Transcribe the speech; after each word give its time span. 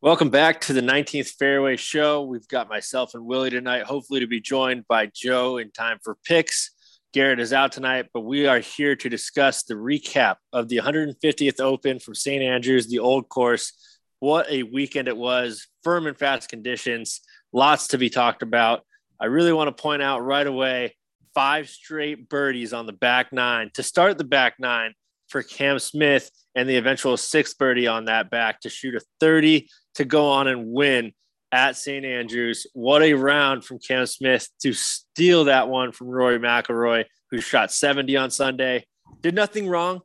Welcome 0.00 0.30
back 0.30 0.60
to 0.60 0.72
the 0.72 0.80
19th 0.80 1.30
Fairway 1.40 1.74
Show. 1.74 2.22
We've 2.22 2.46
got 2.46 2.68
myself 2.68 3.14
and 3.14 3.24
Willie 3.24 3.50
tonight, 3.50 3.82
hopefully 3.82 4.20
to 4.20 4.28
be 4.28 4.40
joined 4.40 4.86
by 4.86 5.10
Joe 5.12 5.56
in 5.56 5.72
time 5.72 5.98
for 6.04 6.16
picks. 6.24 6.70
Garrett 7.12 7.40
is 7.40 7.52
out 7.52 7.72
tonight, 7.72 8.06
but 8.14 8.20
we 8.20 8.46
are 8.46 8.60
here 8.60 8.94
to 8.94 9.08
discuss 9.08 9.64
the 9.64 9.74
recap 9.74 10.36
of 10.52 10.68
the 10.68 10.76
150th 10.76 11.58
Open 11.58 11.98
from 11.98 12.14
St. 12.14 12.44
Andrews, 12.44 12.86
the 12.86 13.00
old 13.00 13.28
course. 13.28 13.72
What 14.20 14.48
a 14.48 14.62
weekend 14.62 15.08
it 15.08 15.16
was, 15.16 15.66
firm 15.82 16.06
and 16.06 16.16
fast 16.16 16.48
conditions, 16.48 17.20
lots 17.52 17.88
to 17.88 17.98
be 17.98 18.08
talked 18.08 18.44
about. 18.44 18.82
I 19.18 19.24
really 19.24 19.52
want 19.52 19.76
to 19.76 19.82
point 19.82 20.00
out 20.00 20.20
right 20.20 20.46
away 20.46 20.94
five 21.34 21.68
straight 21.68 22.28
birdies 22.28 22.72
on 22.72 22.86
the 22.86 22.92
back 22.92 23.32
nine 23.32 23.72
to 23.74 23.82
start 23.82 24.16
the 24.16 24.22
back 24.22 24.60
nine 24.60 24.94
for 25.26 25.42
Cam 25.42 25.80
Smith 25.80 26.30
and 26.54 26.68
the 26.68 26.76
eventual 26.76 27.16
sixth 27.16 27.58
birdie 27.58 27.86
on 27.86 28.06
that 28.06 28.30
back 28.30 28.60
to 28.60 28.68
shoot 28.68 28.94
a 28.94 29.00
30 29.20 29.68
to 29.98 30.04
go 30.04 30.30
on 30.30 30.46
and 30.46 30.70
win 30.70 31.12
at 31.50 31.76
St. 31.76 32.04
Andrews. 32.04 32.68
What 32.72 33.02
a 33.02 33.14
round 33.14 33.64
from 33.64 33.80
Cam 33.80 34.06
Smith 34.06 34.48
to 34.62 34.72
steal 34.72 35.44
that 35.44 35.68
one 35.68 35.90
from 35.90 36.06
Rory 36.06 36.38
McIlroy, 36.38 37.04
who 37.32 37.40
shot 37.40 37.72
70 37.72 38.16
on 38.16 38.30
Sunday. 38.30 38.86
Did 39.22 39.34
nothing 39.34 39.66
wrong, 39.66 40.02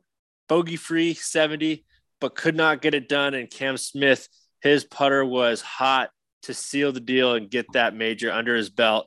bogey 0.48 0.74
free 0.74 1.14
70, 1.14 1.84
but 2.20 2.34
could 2.34 2.56
not 2.56 2.82
get 2.82 2.94
it 2.94 3.08
done. 3.08 3.34
And 3.34 3.48
Cam 3.48 3.76
Smith, 3.76 4.28
his 4.62 4.84
putter 4.84 5.24
was 5.24 5.60
hot 5.60 6.10
to 6.42 6.54
seal 6.54 6.90
the 6.90 6.98
deal 6.98 7.34
and 7.34 7.48
get 7.48 7.66
that 7.72 7.94
major 7.94 8.32
under 8.32 8.56
his 8.56 8.70
belt 8.70 9.06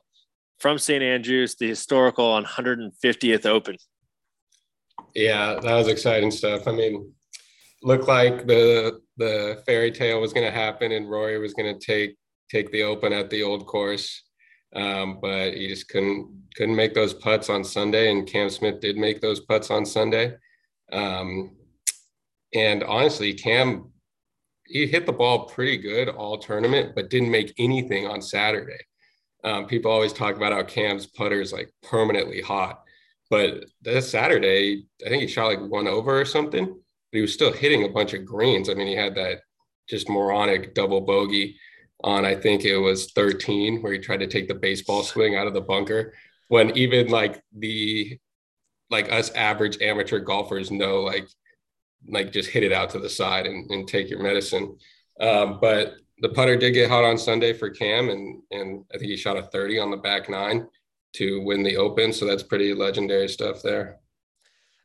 from 0.58 0.78
St. 0.78 1.02
Andrews, 1.02 1.56
the 1.56 1.68
historical 1.68 2.24
150th 2.32 3.44
Open. 3.44 3.76
Yeah, 5.14 5.60
that 5.60 5.74
was 5.74 5.88
exciting 5.88 6.30
stuff. 6.30 6.66
I 6.66 6.72
mean, 6.72 7.12
looked 7.82 8.08
like 8.08 8.46
the 8.46 9.02
the 9.18 9.62
fairy 9.66 9.90
tale 9.90 10.20
was 10.20 10.32
going 10.32 10.46
to 10.46 10.56
happen 10.56 10.92
and 10.92 11.10
Rory 11.10 11.38
was 11.38 11.52
going 11.52 11.72
to 11.72 11.84
take 11.84 12.16
take 12.50 12.70
the 12.72 12.82
open 12.82 13.12
at 13.12 13.28
the 13.28 13.42
old 13.42 13.66
course. 13.66 14.22
Um, 14.74 15.18
but 15.20 15.54
he 15.54 15.68
just 15.68 15.88
couldn't 15.88 16.28
couldn't 16.54 16.76
make 16.76 16.94
those 16.94 17.14
putts 17.14 17.50
on 17.50 17.64
Sunday, 17.64 18.10
and 18.10 18.26
Cam 18.26 18.50
Smith 18.50 18.80
did 18.80 18.96
make 18.96 19.20
those 19.20 19.40
putts 19.40 19.70
on 19.70 19.84
Sunday. 19.84 20.34
Um, 20.92 21.56
and 22.54 22.82
honestly, 22.84 23.34
Cam 23.34 23.92
he 24.66 24.86
hit 24.86 25.06
the 25.06 25.12
ball 25.12 25.46
pretty 25.46 25.78
good 25.78 26.10
all 26.10 26.36
tournament, 26.36 26.94
but 26.94 27.08
didn't 27.08 27.30
make 27.30 27.54
anything 27.58 28.06
on 28.06 28.20
Saturday. 28.20 28.80
Um, 29.42 29.66
people 29.66 29.90
always 29.90 30.12
talk 30.12 30.36
about 30.36 30.52
how 30.52 30.62
Cam's 30.62 31.06
putter 31.06 31.40
is 31.40 31.52
like 31.52 31.70
permanently 31.82 32.42
hot, 32.42 32.82
but 33.30 33.64
this 33.80 34.10
Saturday, 34.10 34.86
I 35.04 35.08
think 35.08 35.22
he 35.22 35.28
shot 35.28 35.46
like 35.46 35.60
one 35.60 35.88
over 35.88 36.20
or 36.20 36.26
something 36.26 36.76
but 37.10 37.18
he 37.18 37.22
was 37.22 37.32
still 37.32 37.52
hitting 37.52 37.84
a 37.84 37.88
bunch 37.88 38.14
of 38.14 38.24
greens. 38.24 38.68
I 38.68 38.74
mean, 38.74 38.86
he 38.86 38.94
had 38.94 39.14
that 39.14 39.40
just 39.88 40.08
moronic 40.08 40.74
double 40.74 41.00
bogey 41.00 41.56
on, 42.04 42.24
I 42.24 42.34
think 42.34 42.64
it 42.64 42.76
was 42.76 43.12
13, 43.12 43.82
where 43.82 43.92
he 43.92 43.98
tried 43.98 44.20
to 44.20 44.26
take 44.26 44.48
the 44.48 44.54
baseball 44.54 45.02
swing 45.02 45.36
out 45.36 45.46
of 45.46 45.54
the 45.54 45.60
bunker 45.60 46.14
when 46.48 46.76
even 46.76 47.08
like 47.08 47.42
the, 47.56 48.18
like 48.90 49.10
us 49.12 49.30
average 49.32 49.80
amateur 49.82 50.18
golfers 50.18 50.70
know, 50.70 51.00
like, 51.00 51.28
like 52.08 52.32
just 52.32 52.50
hit 52.50 52.62
it 52.62 52.72
out 52.72 52.90
to 52.90 52.98
the 52.98 53.08
side 53.08 53.46
and, 53.46 53.70
and 53.70 53.88
take 53.88 54.08
your 54.08 54.22
medicine. 54.22 54.76
Um, 55.20 55.58
but 55.60 55.96
the 56.20 56.28
putter 56.28 56.56
did 56.56 56.72
get 56.72 56.90
hot 56.90 57.04
on 57.04 57.18
Sunday 57.18 57.52
for 57.52 57.70
Cam, 57.70 58.08
and 58.08 58.42
and 58.50 58.84
I 58.94 58.98
think 58.98 59.10
he 59.10 59.16
shot 59.16 59.36
a 59.36 59.42
30 59.42 59.78
on 59.78 59.90
the 59.90 59.96
back 59.96 60.28
nine 60.28 60.66
to 61.14 61.42
win 61.42 61.62
the 61.62 61.76
Open. 61.76 62.12
So 62.12 62.26
that's 62.26 62.42
pretty 62.42 62.74
legendary 62.74 63.28
stuff 63.28 63.62
there. 63.62 63.98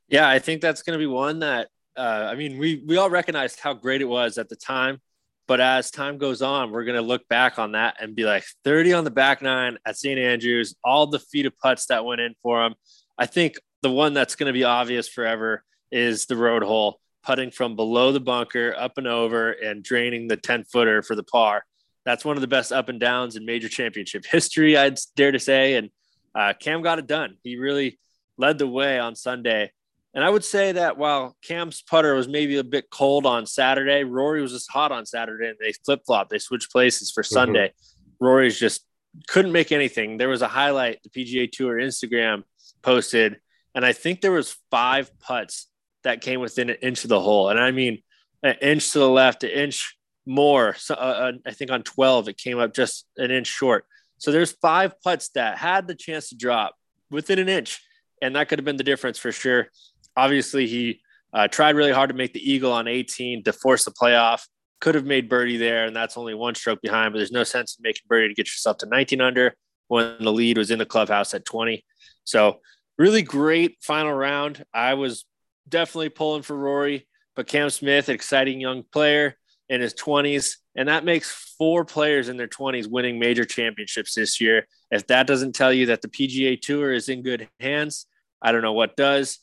Yeah, 0.07 0.29
I 0.29 0.39
think 0.39 0.61
that's 0.61 0.83
going 0.83 0.97
to 0.97 1.03
be 1.03 1.07
one 1.07 1.39
that 1.39 1.69
uh, 1.95 2.27
I 2.31 2.35
mean, 2.35 2.57
we 2.57 2.83
we 2.85 2.97
all 2.97 3.09
recognized 3.09 3.59
how 3.59 3.73
great 3.73 4.01
it 4.01 4.05
was 4.05 4.37
at 4.37 4.49
the 4.49 4.55
time, 4.55 4.99
but 5.47 5.59
as 5.59 5.91
time 5.91 6.17
goes 6.17 6.41
on, 6.41 6.71
we're 6.71 6.85
gonna 6.85 7.01
look 7.01 7.27
back 7.27 7.59
on 7.59 7.73
that 7.73 7.97
and 7.99 8.15
be 8.15 8.23
like 8.23 8.43
30 8.63 8.93
on 8.93 9.03
the 9.03 9.11
back 9.11 9.41
nine 9.41 9.77
at 9.85 9.97
St. 9.97 10.19
Andrews, 10.19 10.75
all 10.83 11.07
the 11.07 11.19
feet 11.19 11.45
of 11.45 11.57
putts 11.57 11.87
that 11.87 12.05
went 12.05 12.21
in 12.21 12.35
for 12.41 12.63
him. 12.63 12.75
I 13.17 13.25
think 13.25 13.59
the 13.81 13.91
one 13.91 14.13
that's 14.13 14.35
gonna 14.35 14.53
be 14.53 14.63
obvious 14.63 15.07
forever 15.07 15.63
is 15.91 16.25
the 16.25 16.37
road 16.37 16.63
hole, 16.63 16.99
putting 17.23 17.51
from 17.51 17.75
below 17.75 18.11
the 18.11 18.19
bunker 18.19 18.73
up 18.77 18.97
and 18.97 19.07
over 19.07 19.51
and 19.51 19.83
draining 19.83 20.27
the 20.27 20.37
10 20.37 20.63
footer 20.65 21.03
for 21.03 21.15
the 21.15 21.23
par. 21.23 21.63
That's 22.05 22.25
one 22.25 22.35
of 22.35 22.41
the 22.41 22.47
best 22.47 22.71
up 22.71 22.89
and 22.89 22.99
downs 22.99 23.35
in 23.35 23.45
major 23.45 23.69
championship 23.69 24.25
history, 24.29 24.75
I'd 24.75 24.97
dare 25.15 25.31
to 25.31 25.39
say. 25.39 25.75
And 25.75 25.89
uh, 26.35 26.53
Cam 26.59 26.81
got 26.81 26.99
it 26.99 27.07
done. 27.07 27.37
He 27.43 27.57
really 27.57 27.99
led 28.37 28.57
the 28.57 28.67
way 28.67 28.99
on 28.99 29.15
Sunday 29.15 29.71
and 30.13 30.23
I 30.23 30.29
would 30.29 30.43
say 30.43 30.73
that 30.73 30.97
while 30.97 31.35
Cam's 31.41 31.81
putter 31.81 32.13
was 32.13 32.27
maybe 32.27 32.57
a 32.57 32.63
bit 32.63 32.89
cold 32.91 33.25
on 33.25 33.47
Saturday, 33.47 34.03
Rory 34.03 34.41
was 34.41 34.51
just 34.51 34.71
hot 34.71 34.91
on 34.91 35.05
Saturday 35.05 35.47
and 35.47 35.57
they 35.59 35.73
flip 35.85 36.01
flop. 36.05 36.29
They 36.29 36.37
switched 36.37 36.71
places 36.71 37.11
for 37.11 37.23
mm-hmm. 37.23 37.33
Sunday. 37.33 37.73
Rory's 38.19 38.59
just 38.59 38.85
couldn't 39.27 39.51
make 39.51 39.71
anything. 39.71 40.17
There 40.17 40.29
was 40.29 40.41
a 40.41 40.47
highlight 40.47 40.99
the 41.03 41.09
PGA 41.09 41.51
Tour 41.51 41.77
Instagram 41.77 42.43
posted, 42.81 43.39
and 43.73 43.85
I 43.85 43.93
think 43.93 44.21
there 44.21 44.31
was 44.31 44.55
five 44.69 45.11
putts 45.19 45.67
that 46.03 46.21
came 46.21 46.41
within 46.41 46.69
an 46.69 46.77
inch 46.81 47.03
of 47.03 47.09
the 47.09 47.19
hole. 47.19 47.49
And 47.49 47.59
I 47.59 47.71
mean, 47.71 48.03
an 48.43 48.55
inch 48.61 48.91
to 48.91 48.99
the 48.99 49.09
left, 49.09 49.43
an 49.43 49.49
inch 49.49 49.97
more. 50.25 50.75
So, 50.75 50.95
uh, 50.95 50.97
uh 50.97 51.31
I 51.45 51.51
think 51.51 51.71
on 51.71 51.81
12, 51.83 52.29
it 52.29 52.37
came 52.37 52.59
up 52.59 52.73
just 52.73 53.05
an 53.17 53.31
inch 53.31 53.47
short. 53.47 53.85
So 54.17 54.31
there's 54.31 54.51
five 54.51 55.01
putts 55.01 55.29
that 55.29 55.57
had 55.57 55.87
the 55.87 55.95
chance 55.95 56.29
to 56.29 56.35
drop 56.35 56.75
within 57.09 57.39
an 57.39 57.49
inch. 57.49 57.81
And 58.21 58.35
that 58.35 58.47
could 58.47 58.59
have 58.59 58.65
been 58.65 58.77
the 58.77 58.83
difference 58.83 59.17
for 59.17 59.31
sure 59.31 59.67
obviously 60.15 60.67
he 60.67 61.01
uh, 61.33 61.47
tried 61.47 61.75
really 61.75 61.91
hard 61.91 62.09
to 62.09 62.15
make 62.15 62.33
the 62.33 62.51
eagle 62.51 62.71
on 62.71 62.87
18 62.87 63.43
to 63.43 63.53
force 63.53 63.85
the 63.85 63.91
playoff. 63.91 64.45
Could 64.81 64.95
have 64.95 65.05
made 65.05 65.29
birdie 65.29 65.57
there, 65.57 65.85
and 65.85 65.95
that's 65.95 66.17
only 66.17 66.33
one 66.33 66.55
stroke 66.55 66.81
behind. 66.81 67.13
But 67.13 67.19
there's 67.19 67.31
no 67.31 67.43
sense 67.43 67.77
in 67.77 67.83
making 67.83 68.03
birdie 68.07 68.27
to 68.27 68.33
get 68.33 68.47
yourself 68.47 68.77
to 68.79 68.85
19 68.85 69.21
under 69.21 69.55
when 69.87 70.17
the 70.19 70.31
lead 70.31 70.57
was 70.57 70.71
in 70.71 70.79
the 70.79 70.85
clubhouse 70.85 71.33
at 71.33 71.45
20. 71.45 71.83
So 72.23 72.59
really 72.97 73.21
great 73.21 73.77
final 73.81 74.13
round. 74.13 74.63
I 74.73 74.93
was 74.95 75.25
definitely 75.67 76.09
pulling 76.09 76.43
for 76.43 76.55
Rory, 76.55 77.07
but 77.35 77.47
Cam 77.47 77.69
Smith, 77.69 78.09
exciting 78.09 78.59
young 78.59 78.83
player 78.91 79.35
in 79.69 79.81
his 79.81 79.93
20s, 79.93 80.57
and 80.75 80.89
that 80.89 81.05
makes 81.05 81.31
four 81.57 81.85
players 81.85 82.29
in 82.29 82.37
their 82.37 82.47
20s 82.47 82.89
winning 82.89 83.19
major 83.19 83.45
championships 83.45 84.13
this 84.15 84.41
year. 84.41 84.67
If 84.91 85.07
that 85.07 85.27
doesn't 85.27 85.55
tell 85.55 85.71
you 85.71 85.87
that 85.87 86.01
the 86.01 86.09
PGA 86.09 86.59
Tour 86.59 86.91
is 86.91 87.09
in 87.09 87.23
good 87.23 87.47
hands, 87.59 88.05
I 88.41 88.51
don't 88.51 88.61
know 88.61 88.73
what 88.73 88.95
does. 88.95 89.39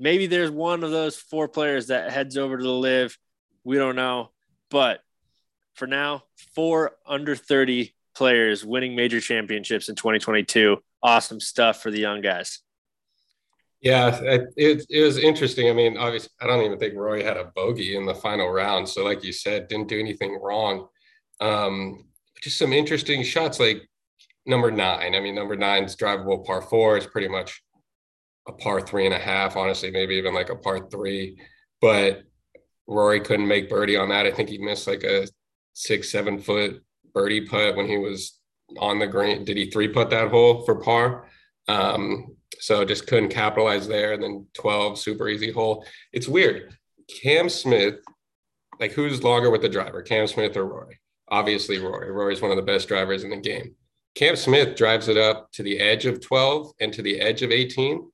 Maybe 0.00 0.26
there's 0.26 0.50
one 0.50 0.84
of 0.84 0.90
those 0.90 1.16
four 1.16 1.48
players 1.48 1.88
that 1.88 2.12
heads 2.12 2.36
over 2.36 2.56
to 2.56 2.62
the 2.62 2.72
LIV. 2.72 3.18
We 3.64 3.76
don't 3.76 3.96
know. 3.96 4.30
But 4.70 5.00
for 5.74 5.86
now, 5.86 6.24
four 6.54 6.92
under 7.06 7.34
30 7.34 7.94
players 8.14 8.64
winning 8.64 8.96
major 8.96 9.20
championships 9.20 9.88
in 9.88 9.94
2022. 9.94 10.78
Awesome 11.02 11.40
stuff 11.40 11.82
for 11.82 11.90
the 11.90 12.00
young 12.00 12.20
guys. 12.20 12.60
Yeah, 13.80 14.18
it, 14.56 14.84
it 14.90 15.04
was 15.04 15.18
interesting. 15.18 15.70
I 15.70 15.72
mean, 15.72 15.96
obviously, 15.96 16.30
I 16.40 16.48
don't 16.48 16.64
even 16.64 16.78
think 16.78 16.94
Rory 16.94 17.22
had 17.22 17.36
a 17.36 17.52
bogey 17.54 17.96
in 17.96 18.06
the 18.06 18.14
final 18.14 18.48
round. 18.48 18.88
So, 18.88 19.04
like 19.04 19.22
you 19.22 19.32
said, 19.32 19.68
didn't 19.68 19.88
do 19.88 20.00
anything 20.00 20.36
wrong. 20.42 20.88
Um, 21.40 22.08
just 22.42 22.58
some 22.58 22.72
interesting 22.72 23.22
shots, 23.22 23.60
like 23.60 23.88
number 24.46 24.72
nine. 24.72 25.14
I 25.14 25.20
mean, 25.20 25.36
number 25.36 25.54
nine's 25.54 25.94
drivable 25.94 26.44
par 26.44 26.62
four 26.62 26.98
is 26.98 27.06
pretty 27.06 27.28
much 27.28 27.62
a 28.48 28.52
par 28.52 28.80
three 28.80 29.04
and 29.04 29.14
a 29.14 29.18
half, 29.18 29.56
honestly, 29.56 29.90
maybe 29.90 30.16
even 30.16 30.34
like 30.34 30.48
a 30.50 30.56
par 30.56 30.88
three. 30.90 31.38
But 31.80 32.22
Rory 32.86 33.20
couldn't 33.20 33.46
make 33.46 33.68
birdie 33.68 33.96
on 33.96 34.08
that. 34.08 34.26
I 34.26 34.32
think 34.32 34.48
he 34.48 34.58
missed 34.58 34.86
like 34.86 35.04
a 35.04 35.28
six, 35.74 36.10
seven 36.10 36.40
foot 36.40 36.82
birdie 37.14 37.46
putt 37.46 37.76
when 37.76 37.86
he 37.86 37.98
was 37.98 38.40
on 38.78 38.98
the 38.98 39.06
green. 39.06 39.44
Did 39.44 39.56
he 39.56 39.70
three 39.70 39.88
putt 39.88 40.10
that 40.10 40.30
hole 40.30 40.64
for 40.64 40.76
par? 40.76 41.28
Um, 41.68 42.36
so 42.58 42.84
just 42.84 43.06
couldn't 43.06 43.28
capitalize 43.28 43.86
there. 43.86 44.14
And 44.14 44.22
then 44.22 44.46
12, 44.54 44.98
super 44.98 45.28
easy 45.28 45.52
hole. 45.52 45.84
It's 46.12 46.26
weird. 46.26 46.74
Cam 47.22 47.48
Smith, 47.48 47.96
like 48.80 48.92
who's 48.92 49.22
longer 49.22 49.50
with 49.50 49.62
the 49.62 49.68
driver, 49.68 50.02
Cam 50.02 50.26
Smith 50.26 50.56
or 50.56 50.66
Rory? 50.66 50.98
Obviously, 51.30 51.78
Rory. 51.78 52.10
Rory's 52.10 52.40
one 52.40 52.50
of 52.50 52.56
the 52.56 52.62
best 52.62 52.88
drivers 52.88 53.22
in 53.22 53.30
the 53.30 53.36
game. 53.36 53.74
Cam 54.14 54.34
Smith 54.34 54.76
drives 54.76 55.08
it 55.08 55.18
up 55.18 55.52
to 55.52 55.62
the 55.62 55.78
edge 55.78 56.06
of 56.06 56.20
12 56.20 56.72
and 56.80 56.92
to 56.92 57.02
the 57.02 57.20
edge 57.20 57.42
of 57.42 57.52
18 57.52 58.10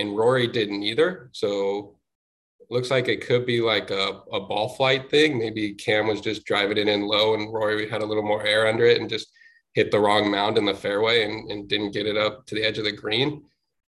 and 0.00 0.16
Rory 0.16 0.46
didn't 0.46 0.82
either. 0.82 1.30
So 1.32 1.96
looks 2.70 2.90
like 2.90 3.08
it 3.08 3.26
could 3.26 3.44
be 3.44 3.60
like 3.60 3.90
a, 3.90 4.20
a 4.32 4.40
ball 4.40 4.68
flight 4.68 5.10
thing. 5.10 5.38
Maybe 5.38 5.74
Cam 5.74 6.06
was 6.06 6.20
just 6.20 6.44
driving 6.44 6.78
it 6.78 6.88
in 6.88 7.06
low 7.06 7.34
and 7.34 7.52
Rory 7.52 7.88
had 7.88 8.02
a 8.02 8.06
little 8.06 8.22
more 8.22 8.46
air 8.46 8.68
under 8.68 8.86
it 8.86 9.00
and 9.00 9.10
just 9.10 9.28
hit 9.74 9.90
the 9.90 9.98
wrong 10.00 10.30
mound 10.30 10.56
in 10.56 10.64
the 10.64 10.74
fairway 10.74 11.24
and, 11.24 11.50
and 11.50 11.68
didn't 11.68 11.92
get 11.92 12.06
it 12.06 12.16
up 12.16 12.46
to 12.46 12.54
the 12.54 12.64
edge 12.64 12.78
of 12.78 12.84
the 12.84 12.92
green. 12.92 13.42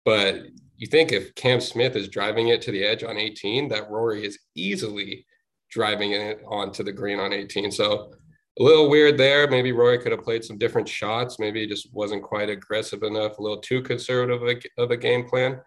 But 0.04 0.46
you 0.76 0.88
think 0.88 1.12
if 1.12 1.34
Cam 1.36 1.60
Smith 1.60 1.94
is 1.94 2.08
driving 2.08 2.48
it 2.48 2.60
to 2.62 2.72
the 2.72 2.84
edge 2.84 3.04
on 3.04 3.16
18, 3.16 3.68
that 3.68 3.88
Rory 3.88 4.26
is 4.26 4.38
easily 4.56 5.26
driving 5.70 6.12
it 6.12 6.42
onto 6.46 6.82
the 6.82 6.92
green 6.92 7.20
on 7.20 7.32
18. 7.32 7.70
So 7.70 8.12
a 8.58 8.62
little 8.62 8.90
weird 8.90 9.16
there. 9.16 9.48
Maybe 9.48 9.72
Rory 9.72 9.98
could 9.98 10.12
have 10.12 10.24
played 10.24 10.44
some 10.44 10.58
different 10.58 10.88
shots. 10.88 11.38
Maybe 11.38 11.60
he 11.60 11.66
just 11.66 11.92
wasn't 11.94 12.22
quite 12.22 12.50
aggressive 12.50 13.02
enough, 13.02 13.38
a 13.38 13.42
little 13.42 13.60
too 13.60 13.80
conservative 13.80 14.42
of 14.42 14.48
a, 14.48 14.82
of 14.82 14.90
a 14.90 14.96
game 14.96 15.28
plan. 15.28 15.60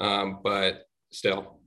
Um, 0.00 0.40
but 0.42 0.86
still, 1.12 1.60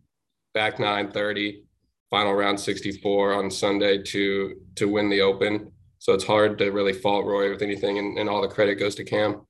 back 0.54 0.80
nine 0.80 1.12
thirty, 1.12 1.64
final 2.10 2.34
round 2.34 2.60
64 2.60 3.34
on 3.34 3.50
Sunday 3.50 4.02
to 4.04 4.56
to 4.76 4.88
win 4.88 5.10
the 5.10 5.22
Open. 5.22 5.72
So 6.00 6.14
it's 6.14 6.26
hard 6.26 6.58
to 6.58 6.72
really 6.72 6.94
fault 6.94 7.26
Rory 7.26 7.50
with 7.50 7.62
anything, 7.62 7.98
and, 7.98 8.18
and 8.18 8.30
all 8.30 8.42
the 8.42 8.48
credit 8.48 8.76
goes 8.76 8.96
to 8.96 9.06
Cam. 9.06 9.42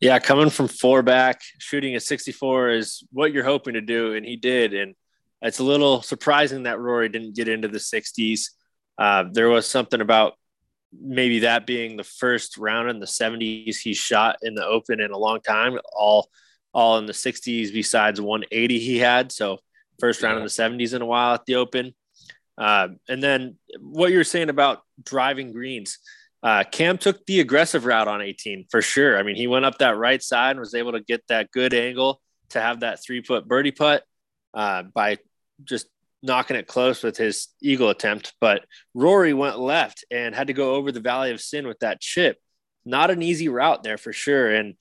Yeah, 0.00 0.18
coming 0.18 0.50
from 0.50 0.68
four 0.68 1.02
back, 1.02 1.40
shooting 1.58 1.96
a 1.96 2.00
64 2.00 2.70
is 2.70 3.02
what 3.10 3.32
you're 3.32 3.44
hoping 3.44 3.74
to 3.74 3.80
do, 3.80 4.14
and 4.14 4.26
he 4.26 4.36
did. 4.36 4.74
And 4.74 4.94
it's 5.40 5.58
a 5.58 5.64
little 5.64 6.02
surprising 6.02 6.64
that 6.64 6.78
Rory 6.78 7.08
didn't 7.08 7.34
get 7.34 7.48
into 7.48 7.68
the 7.68 7.78
60s. 7.78 8.50
Uh, 8.98 9.24
there 9.32 9.48
was 9.48 9.66
something 9.66 10.00
about 10.00 10.34
maybe 10.92 11.40
that 11.40 11.66
being 11.66 11.96
the 11.96 12.04
first 12.04 12.58
round 12.58 12.90
in 12.90 13.00
the 13.00 13.06
70s 13.06 13.78
he 13.78 13.94
shot 13.94 14.36
in 14.42 14.54
the 14.54 14.64
Open 14.64 15.00
in 15.00 15.10
a 15.10 15.18
long 15.18 15.40
time, 15.40 15.78
all 15.96 16.28
all 16.76 16.98
in 16.98 17.06
the 17.06 17.12
60s 17.14 17.72
besides 17.72 18.20
180 18.20 18.78
he 18.78 18.98
had. 18.98 19.32
So 19.32 19.58
first 19.98 20.22
round 20.22 20.36
in 20.36 20.44
the 20.44 20.50
70s 20.50 20.92
in 20.92 21.00
a 21.00 21.06
while 21.06 21.32
at 21.32 21.46
the 21.46 21.54
Open. 21.54 21.94
Uh, 22.58 22.88
and 23.08 23.22
then 23.22 23.56
what 23.80 24.12
you 24.12 24.18
were 24.18 24.24
saying 24.24 24.50
about 24.50 24.82
driving 25.02 25.52
greens. 25.52 25.98
Uh, 26.42 26.64
Cam 26.70 26.98
took 26.98 27.24
the 27.24 27.40
aggressive 27.40 27.86
route 27.86 28.08
on 28.08 28.20
18 28.20 28.66
for 28.70 28.82
sure. 28.82 29.18
I 29.18 29.22
mean, 29.22 29.36
he 29.36 29.46
went 29.46 29.64
up 29.64 29.78
that 29.78 29.96
right 29.96 30.22
side 30.22 30.50
and 30.50 30.60
was 30.60 30.74
able 30.74 30.92
to 30.92 31.00
get 31.00 31.26
that 31.28 31.50
good 31.50 31.72
angle 31.72 32.20
to 32.50 32.60
have 32.60 32.80
that 32.80 33.02
three 33.02 33.22
foot 33.22 33.48
birdie 33.48 33.72
putt 33.72 34.04
uh, 34.52 34.82
by 34.82 35.16
just 35.64 35.86
knocking 36.22 36.56
it 36.56 36.66
close 36.66 37.02
with 37.02 37.16
his 37.16 37.48
eagle 37.62 37.88
attempt. 37.88 38.34
But 38.38 38.66
Rory 38.92 39.32
went 39.32 39.58
left 39.58 40.04
and 40.10 40.34
had 40.34 40.48
to 40.48 40.52
go 40.52 40.74
over 40.74 40.92
the 40.92 41.00
Valley 41.00 41.30
of 41.30 41.40
Sin 41.40 41.66
with 41.66 41.78
that 41.78 42.02
chip. 42.02 42.36
Not 42.84 43.10
an 43.10 43.22
easy 43.22 43.48
route 43.48 43.82
there 43.82 43.98
for 43.98 44.12
sure. 44.12 44.54
And 44.54 44.74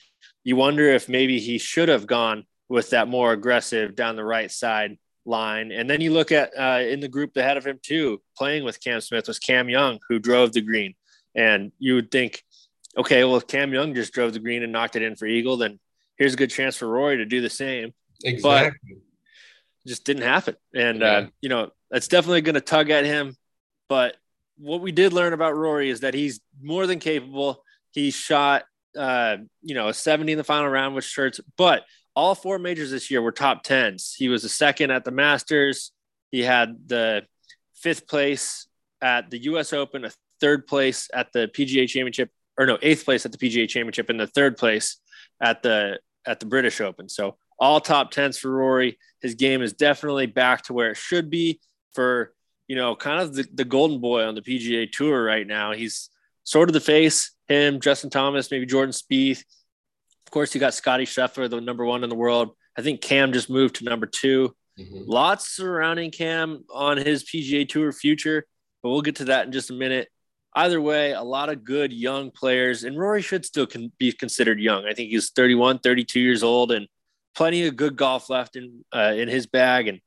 you 0.45 0.55
wonder 0.55 0.87
if 0.87 1.09
maybe 1.09 1.39
he 1.39 1.57
should 1.57 1.89
have 1.89 2.07
gone 2.07 2.45
with 2.69 2.91
that 2.91 3.09
more 3.09 3.33
aggressive 3.33 3.95
down 3.95 4.15
the 4.15 4.23
right 4.23 4.49
side 4.49 4.97
line. 5.25 5.71
And 5.71 5.89
then 5.89 6.01
you 6.01 6.13
look 6.13 6.31
at 6.31 6.51
uh, 6.57 6.81
in 6.87 6.99
the 6.99 7.07
group 7.07 7.35
ahead 7.35 7.57
of 7.57 7.65
him 7.65 7.79
too, 7.81 8.21
playing 8.37 8.63
with 8.63 8.79
Cam 8.79 9.01
Smith 9.01 9.27
was 9.27 9.39
Cam 9.39 9.67
Young, 9.69 9.99
who 10.07 10.19
drove 10.19 10.53
the 10.53 10.61
green. 10.61 10.93
And 11.33 11.71
you 11.79 11.95
would 11.95 12.11
think, 12.11 12.43
okay, 12.95 13.23
well, 13.23 13.35
if 13.35 13.47
Cam 13.47 13.73
Young 13.73 13.93
just 13.93 14.13
drove 14.13 14.33
the 14.33 14.39
green 14.39 14.63
and 14.63 14.71
knocked 14.71 14.95
it 14.95 15.01
in 15.01 15.15
for 15.15 15.25
Eagle, 15.25 15.57
then 15.57 15.79
here's 16.17 16.35
a 16.35 16.37
good 16.37 16.51
chance 16.51 16.77
for 16.77 16.87
Rory 16.87 17.17
to 17.17 17.25
do 17.25 17.41
the 17.41 17.49
same. 17.49 17.93
Exactly. 18.23 18.79
But 18.83 18.97
just 19.87 20.05
didn't 20.05 20.23
happen. 20.23 20.55
And, 20.73 21.03
uh, 21.03 21.05
yeah. 21.05 21.11
uh, 21.11 21.27
you 21.41 21.49
know, 21.49 21.71
that's 21.89 22.07
definitely 22.07 22.41
going 22.41 22.55
to 22.55 22.61
tug 22.61 22.91
at 22.91 23.03
him. 23.03 23.35
But 23.89 24.15
what 24.57 24.81
we 24.81 24.91
did 24.91 25.11
learn 25.11 25.33
about 25.33 25.55
Rory 25.55 25.89
is 25.89 26.01
that 26.01 26.13
he's 26.13 26.39
more 26.61 26.87
than 26.87 26.99
capable. 26.99 27.63
He 27.91 28.11
shot, 28.11 28.63
uh, 28.97 29.37
you 29.61 29.75
know, 29.75 29.89
a 29.89 29.93
70 29.93 30.31
in 30.31 30.37
the 30.37 30.43
final 30.43 30.69
round 30.69 30.95
with 30.95 31.03
shirts, 31.03 31.39
but 31.57 31.83
all 32.15 32.35
four 32.35 32.57
majors 32.59 32.91
this 32.91 33.11
year 33.11 33.21
were 33.21 33.31
top 33.31 33.63
tens. 33.63 34.15
He 34.17 34.29
was 34.29 34.43
a 34.43 34.49
second 34.49 34.91
at 34.91 35.03
the 35.03 35.11
Masters. 35.11 35.91
He 36.31 36.41
had 36.41 36.87
the 36.87 37.23
fifth 37.75 38.07
place 38.07 38.67
at 39.01 39.29
the 39.29 39.37
U.S. 39.43 39.73
Open, 39.73 40.05
a 40.05 40.11
third 40.39 40.65
place 40.67 41.09
at 41.13 41.31
the 41.33 41.49
PGA 41.53 41.87
Championship, 41.87 42.31
or 42.57 42.65
no, 42.65 42.77
eighth 42.81 43.05
place 43.05 43.25
at 43.25 43.31
the 43.31 43.37
PGA 43.37 43.67
Championship, 43.67 44.09
and 44.09 44.19
the 44.19 44.27
third 44.27 44.57
place 44.57 44.97
at 45.41 45.61
the 45.61 45.99
at 46.25 46.39
the 46.39 46.45
British 46.45 46.81
Open. 46.81 47.09
So 47.09 47.37
all 47.59 47.79
top 47.79 48.11
tens 48.11 48.37
for 48.37 48.49
Rory. 48.49 48.97
His 49.21 49.35
game 49.35 49.61
is 49.61 49.73
definitely 49.73 50.25
back 50.25 50.63
to 50.63 50.73
where 50.73 50.91
it 50.91 50.97
should 50.97 51.29
be 51.29 51.59
for 51.93 52.33
you 52.67 52.75
know 52.75 52.95
kind 52.95 53.21
of 53.21 53.35
the, 53.35 53.47
the 53.53 53.65
golden 53.65 53.99
boy 53.99 54.23
on 54.23 54.35
the 54.35 54.41
PGA 54.41 54.89
Tour 54.91 55.23
right 55.23 55.45
now. 55.45 55.73
He's 55.73 56.09
sort 56.43 56.69
of 56.69 56.73
the 56.73 56.79
face. 56.79 57.31
Him, 57.47 57.79
Justin 57.79 58.09
Thomas, 58.09 58.51
maybe 58.51 58.65
Jordan 58.65 58.93
Spieth 58.93 59.43
of 60.25 60.31
course, 60.31 60.53
you 60.53 60.59
got 60.59 60.73
Scotty 60.73 61.05
Scheffler, 61.05 61.49
the 61.49 61.61
number 61.61 61.85
one 61.85 62.03
in 62.03 62.09
the 62.09 62.15
world. 62.15 62.55
I 62.77 62.81
think 62.81 63.01
Cam 63.01 63.31
just 63.31 63.49
moved 63.49 63.75
to 63.75 63.83
number 63.85 64.05
2 64.05 64.53
mm-hmm. 64.79 65.03
Lots 65.05 65.47
surrounding 65.55 66.11
Cam 66.11 66.65
on 66.73 66.97
his 66.97 67.23
PGA 67.23 67.67
Tour 67.67 67.91
future, 67.91 68.45
but 68.81 68.89
we'll 68.89 69.01
get 69.01 69.17
to 69.17 69.25
that 69.25 69.45
in 69.45 69.51
just 69.51 69.69
a 69.69 69.73
minute. 69.73 70.09
Either 70.55 70.81
way, 70.81 71.11
a 71.11 71.21
lot 71.21 71.49
of 71.49 71.63
good 71.63 71.93
young 71.93 72.31
players, 72.31 72.83
and 72.83 72.97
Rory 72.97 73.21
should 73.21 73.45
still 73.45 73.67
can 73.67 73.91
be 73.97 74.11
considered 74.11 74.59
young. 74.59 74.85
I 74.85 74.93
think 74.93 75.09
he's 75.11 75.31
31, 75.31 75.79
32 75.79 76.19
years 76.19 76.43
old, 76.43 76.71
and 76.71 76.87
plenty 77.35 77.67
of 77.67 77.75
good 77.75 77.97
golf 77.97 78.29
left 78.29 78.55
in 78.55 78.83
uh, 78.93 79.13
in 79.15 79.27
his 79.27 79.47
bag. 79.47 79.89
And 79.89 79.99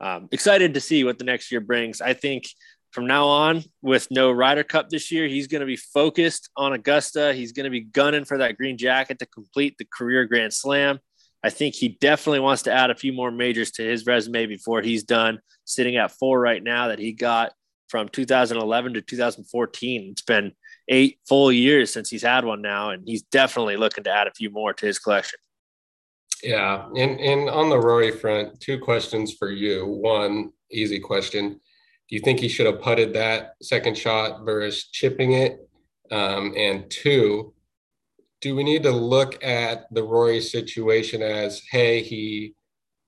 um, 0.00 0.28
excited 0.32 0.74
to 0.74 0.80
see 0.80 1.04
what 1.04 1.18
the 1.18 1.24
next 1.24 1.52
year 1.52 1.60
brings. 1.60 2.00
I 2.00 2.12
think 2.12 2.48
from 2.94 3.08
now 3.08 3.26
on, 3.26 3.64
with 3.82 4.06
no 4.12 4.30
Ryder 4.30 4.62
Cup 4.62 4.88
this 4.88 5.10
year, 5.10 5.26
he's 5.26 5.48
going 5.48 5.60
to 5.60 5.66
be 5.66 5.76
focused 5.76 6.48
on 6.56 6.72
Augusta. 6.72 7.34
He's 7.34 7.50
going 7.50 7.64
to 7.64 7.70
be 7.70 7.80
gunning 7.80 8.24
for 8.24 8.38
that 8.38 8.56
green 8.56 8.78
jacket 8.78 9.18
to 9.18 9.26
complete 9.26 9.76
the 9.78 9.84
career 9.84 10.26
Grand 10.26 10.54
Slam. 10.54 11.00
I 11.42 11.50
think 11.50 11.74
he 11.74 11.98
definitely 12.00 12.38
wants 12.38 12.62
to 12.62 12.72
add 12.72 12.90
a 12.90 12.94
few 12.94 13.12
more 13.12 13.32
majors 13.32 13.72
to 13.72 13.82
his 13.82 14.06
resume 14.06 14.46
before 14.46 14.80
he's 14.80 15.02
done, 15.02 15.40
sitting 15.64 15.96
at 15.96 16.12
four 16.12 16.40
right 16.40 16.62
now 16.62 16.88
that 16.88 17.00
he 17.00 17.12
got 17.12 17.52
from 17.88 18.08
2011 18.08 18.94
to 18.94 19.02
2014. 19.02 20.10
It's 20.12 20.22
been 20.22 20.52
eight 20.88 21.18
full 21.28 21.50
years 21.50 21.92
since 21.92 22.08
he's 22.08 22.22
had 22.22 22.44
one 22.44 22.62
now, 22.62 22.90
and 22.90 23.02
he's 23.04 23.22
definitely 23.22 23.76
looking 23.76 24.04
to 24.04 24.10
add 24.10 24.28
a 24.28 24.34
few 24.34 24.50
more 24.50 24.72
to 24.72 24.86
his 24.86 25.00
collection. 25.00 25.40
Yeah. 26.44 26.86
And, 26.96 27.18
and 27.20 27.50
on 27.50 27.70
the 27.70 27.78
Rory 27.78 28.12
front, 28.12 28.60
two 28.60 28.78
questions 28.78 29.34
for 29.34 29.50
you. 29.50 29.84
One 29.84 30.52
easy 30.70 31.00
question 31.00 31.60
do 32.08 32.16
you 32.16 32.20
think 32.20 32.40
he 32.40 32.48
should 32.48 32.66
have 32.66 32.82
putted 32.82 33.14
that 33.14 33.54
second 33.62 33.96
shot 33.96 34.44
versus 34.44 34.88
chipping 34.92 35.32
it? 35.32 35.58
Um, 36.10 36.54
and 36.56 36.90
two, 36.90 37.54
do 38.40 38.54
we 38.54 38.62
need 38.62 38.82
to 38.82 38.90
look 38.90 39.42
at 39.42 39.86
the 39.90 40.02
Rory 40.02 40.40
situation 40.40 41.22
as, 41.22 41.62
hey, 41.70 42.02
he 42.02 42.54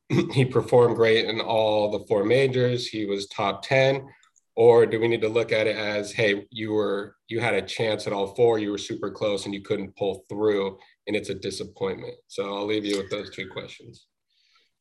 he 0.33 0.45
performed 0.45 0.97
great 0.97 1.27
in 1.27 1.41
all 1.41 1.91
the 1.91 2.05
four 2.07 2.25
majors, 2.25 2.87
he 2.87 3.07
was 3.07 3.27
top 3.27 3.63
10, 3.63 4.07
or 4.55 4.87
do 4.87 5.01
we 5.01 5.09
need 5.09 5.21
to 5.21 5.29
look 5.29 5.53
at 5.53 5.67
it 5.67 5.77
as, 5.77 6.13
hey, 6.13 6.47
you 6.51 6.73
were 6.73 7.17
you 7.29 7.41
had 7.41 7.55
a 7.55 7.63
chance 7.63 8.07
at 8.07 8.13
all 8.13 8.35
four, 8.35 8.59
you 8.59 8.71
were 8.71 8.79
super 8.79 9.11
close 9.11 9.45
and 9.45 9.55
you 9.55 9.63
couldn't 9.63 9.97
pull 9.97 10.25
through, 10.29 10.79
and 11.07 11.17
it's 11.17 11.29
a 11.29 11.35
disappointment. 11.35 12.15
So 12.29 12.55
I'll 12.55 12.67
leave 12.67 12.85
you 12.85 12.97
with 12.99 13.11
those 13.11 13.31
two 13.31 13.49
questions. 13.49 14.07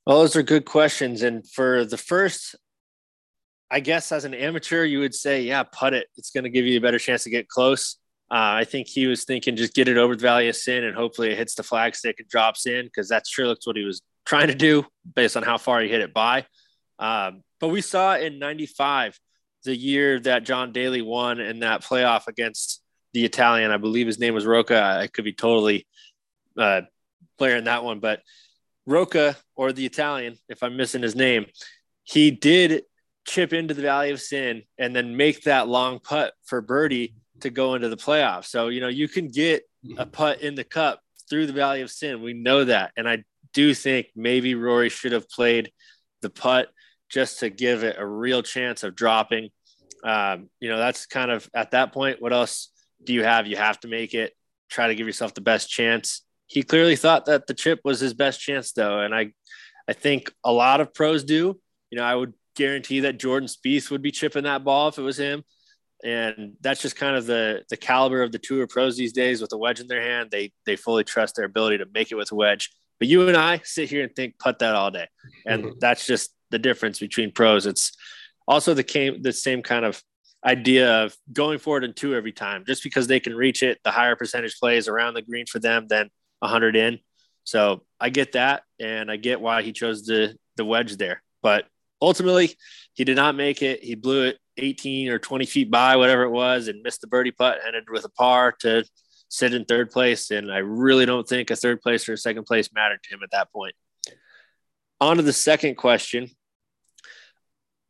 Well, 0.06 0.20
those 0.20 0.36
are 0.36 0.44
good 0.44 0.66
questions. 0.66 1.24
And 1.24 1.50
for 1.50 1.84
the 1.84 1.98
first, 1.98 2.56
I 3.70 3.80
guess 3.80 4.12
as 4.12 4.26
an 4.26 4.34
amateur, 4.34 4.84
you 4.84 5.00
would 5.00 5.16
say, 5.16 5.42
yeah, 5.42 5.64
put 5.64 5.94
it. 5.94 6.08
It's 6.18 6.32
going 6.32 6.44
to 6.44 6.50
give 6.50 6.66
you 6.66 6.78
a 6.78 6.82
better 6.82 7.00
chance 7.00 7.24
to 7.24 7.30
get 7.30 7.48
close. 7.48 7.98
Uh, 8.32 8.58
I 8.58 8.64
think 8.64 8.88
he 8.88 9.08
was 9.08 9.24
thinking 9.24 9.56
just 9.56 9.74
get 9.74 9.88
it 9.88 9.98
over 9.98 10.16
the 10.16 10.22
Valley 10.22 10.50
of 10.50 10.56
Sin 10.56 10.84
and 10.84 10.96
hopefully 10.96 11.32
it 11.32 11.38
hits 11.38 11.56
the 11.56 11.64
flagstick 11.64 12.16
and 12.20 12.28
drops 12.28 12.66
in 12.66 12.86
because 12.86 13.10
that 13.10 13.28
sure 13.28 13.48
looks 13.48 13.68
what 13.68 13.76
he 13.76 13.84
was 13.84 14.02
trying 14.26 14.48
to 14.48 14.56
do 14.56 14.86
based 15.16 15.38
on 15.38 15.44
how 15.44 15.58
far 15.58 15.82
he 15.82 15.88
hit 15.88 16.02
it 16.02 16.14
by. 16.14 16.46
Um, 16.98 17.44
but 17.60 17.68
we 17.70 17.82
saw 17.82 18.16
in 18.16 18.40
95, 18.40 19.20
the 19.64 19.76
year 19.76 20.20
that 20.22 20.44
John 20.44 20.72
Daly 20.72 21.02
won 21.02 21.40
in 21.40 21.60
that 21.60 21.84
playoff 21.84 22.28
against 22.28 22.82
the 23.14 23.26
Italian. 23.26 23.72
I 23.72 23.78
believe 23.78 24.08
his 24.08 24.20
name 24.20 24.34
was 24.34 24.46
Rocca. 24.46 25.00
I 25.02 25.08
could 25.08 25.26
be 25.26 25.34
totally 25.34 25.88
uh, 26.58 26.82
that 27.40 27.84
one, 27.84 28.00
but 28.00 28.22
Rocca 28.86 29.36
or 29.56 29.74
the 29.74 29.86
Italian, 29.86 30.38
if 30.48 30.64
I'm 30.64 30.78
missing 30.78 31.02
his 31.02 31.16
name, 31.16 31.48
he 32.04 32.32
did 32.32 32.84
chip 33.26 33.54
into 33.54 33.74
the 33.74 33.82
Valley 33.82 34.12
of 34.12 34.22
Sin 34.22 34.64
and 34.78 34.96
then 34.96 35.18
make 35.18 35.44
that 35.44 35.68
long 35.68 36.00
putt 36.00 36.34
for 36.46 36.62
birdie 36.62 37.16
to 37.42 37.50
go 37.50 37.74
into 37.74 37.90
the 37.90 37.98
playoffs. 37.98 38.46
So, 38.46 38.70
you 38.70 38.82
know, 38.82 38.88
you 38.88 39.08
can 39.08 39.28
get 39.28 39.64
a 39.98 40.06
putt 40.06 40.42
in 40.42 40.56
the 40.56 40.64
cup 40.64 41.02
through 41.30 41.48
the 41.48 41.54
Valley 41.54 41.82
of 41.82 41.92
Sin. 41.92 42.22
We 42.22 42.34
know 42.34 42.66
that. 42.66 42.92
And 42.96 43.10
I 43.10 43.24
do 43.54 43.74
think 43.74 44.08
maybe 44.16 44.56
Rory 44.56 44.90
should 44.90 45.12
have 45.12 45.30
played 45.30 45.72
the 46.22 46.30
putt 46.30 46.70
just 47.10 47.40
to 47.40 47.50
give 47.50 47.84
it 47.84 47.98
a 48.00 48.06
real 48.06 48.42
chance 48.42 48.84
of 48.84 48.96
dropping. 48.96 49.50
Um, 50.04 50.50
you 50.60 50.70
know, 50.70 50.78
that's 50.78 51.06
kind 51.06 51.32
of 51.32 51.50
at 51.54 51.72
that 51.72 51.94
point, 51.94 52.22
what 52.22 52.34
else 52.34 52.70
do 53.04 53.14
you 53.14 53.24
have? 53.24 53.48
You 53.48 53.58
have 53.58 53.80
to 53.82 53.88
make 53.88 54.14
it, 54.14 54.34
try 54.70 54.88
to 54.88 54.96
give 54.96 55.08
yourself 55.08 55.34
the 55.34 55.42
best 55.42 55.70
chance. 55.70 56.22
He 56.48 56.64
clearly 56.64 56.96
thought 56.96 57.26
that 57.26 57.48
the 57.48 57.54
chip 57.54 57.82
was 57.84 58.00
his 58.00 58.14
best 58.14 58.40
chance, 58.40 58.72
though. 58.72 59.00
And 59.00 59.16
I, 59.16 59.34
I 59.88 59.94
think 59.94 60.32
a 60.44 60.52
lot 60.52 60.80
of 60.80 60.94
pros 60.94 61.24
do. 61.24 61.60
You 61.90 61.98
know, 61.98 62.04
I 62.04 62.16
would 62.16 62.34
guarantee 62.56 63.02
that 63.02 63.20
Jordan 63.20 63.48
Spieth 63.48 63.92
would 63.92 64.02
be 64.02 64.12
chipping 64.12 64.44
that 64.44 64.64
ball 64.64 64.88
if 64.88 64.98
it 64.98 65.04
was 65.04 65.18
him. 65.18 65.44
And 66.04 66.54
that's 66.62 66.82
just 66.82 66.96
kind 66.96 67.16
of 67.16 67.26
the 67.26 67.64
the 67.70 67.78
caliber 67.78 68.22
of 68.22 68.32
the 68.32 68.40
tour 68.40 68.68
pros 68.68 68.98
these 68.98 69.14
days 69.14 69.42
with 69.42 69.54
a 69.54 69.58
wedge 69.58 69.80
in 69.80 69.88
their 69.88 70.02
hand. 70.02 70.30
They 70.30 70.52
they 70.66 70.76
fully 70.76 71.04
trust 71.04 71.36
their 71.36 71.46
ability 71.46 71.80
to 71.80 71.86
make 71.94 72.12
it 72.12 72.16
with 72.16 72.32
a 72.32 72.36
wedge. 72.36 72.70
But 73.00 73.08
you 73.08 73.28
and 73.28 73.38
I 73.38 73.62
sit 73.64 73.90
here 73.90 74.04
and 74.04 74.16
think 74.16 74.38
put 74.40 74.60
that 74.60 74.76
all 74.76 74.92
day. 74.92 75.08
And 75.46 75.64
mm-hmm. 75.64 75.80
that's 75.80 76.06
just 76.06 76.34
the 76.52 76.60
difference 76.60 77.00
between 77.00 77.32
pros. 77.32 77.66
It's 77.66 77.92
also 78.48 78.74
the 78.74 78.84
came 78.84 79.22
the 79.22 79.34
same 79.34 79.64
kind 79.64 79.86
of 79.86 80.02
idea 80.46 81.04
of 81.04 81.16
going 81.34 81.58
forward 81.58 81.84
in 81.84 81.94
two 81.94 82.14
every 82.14 82.32
time. 82.32 82.66
Just 82.68 82.84
because 82.84 83.08
they 83.08 83.20
can 83.20 83.36
reach 83.36 83.64
it, 83.64 83.80
the 83.84 83.92
higher 83.92 84.16
percentage 84.16 84.60
plays 84.60 84.88
around 84.88 85.16
the 85.16 85.22
green 85.22 85.46
for 85.48 85.60
them 85.60 85.88
than 85.88 86.10
100 86.40 86.76
in. 86.76 87.00
So 87.44 87.84
I 88.00 88.10
get 88.10 88.34
that, 88.34 88.64
and 88.80 89.10
I 89.10 89.18
get 89.18 89.42
why 89.42 89.62
he 89.62 89.72
chose 89.72 90.06
the 90.06 90.36
the 90.58 90.66
wedge 90.66 90.98
there. 90.98 91.22
But 91.42 91.66
ultimately, 92.06 92.56
he 92.94 93.04
did 93.04 93.16
not 93.16 93.36
make 93.36 93.62
it. 93.62 93.84
He 93.84 93.96
blew 93.96 94.26
it 94.26 94.38
18 94.58 95.10
or 95.10 95.20
20 95.20 95.46
feet 95.46 95.72
by, 95.72 95.96
whatever 95.96 96.24
it 96.24 96.30
was, 96.30 96.68
and 96.68 96.82
missed 96.82 97.02
the 97.02 97.08
birdie 97.08 97.32
putt, 97.32 97.60
ended 97.66 97.86
with 97.90 98.06
a 98.06 98.10
par 98.10 98.54
to 98.60 98.86
sit 99.30 99.54
in 99.54 99.66
third 99.66 99.92
place. 99.92 100.32
And 100.32 100.52
I 100.52 100.60
really 100.60 101.06
don't 101.06 101.28
think 101.28 101.50
a 101.50 101.56
third 101.56 101.82
place 101.82 102.08
or 102.08 102.14
a 102.14 102.18
second 102.18 102.46
place 102.46 102.70
mattered 102.74 103.02
to 103.04 103.16
him 103.16 103.22
at 103.24 103.32
that 103.32 103.52
point. 103.52 103.76
On 105.02 105.18
to 105.18 105.24
the 105.24 105.34
second 105.34 105.76
question. 105.76 106.30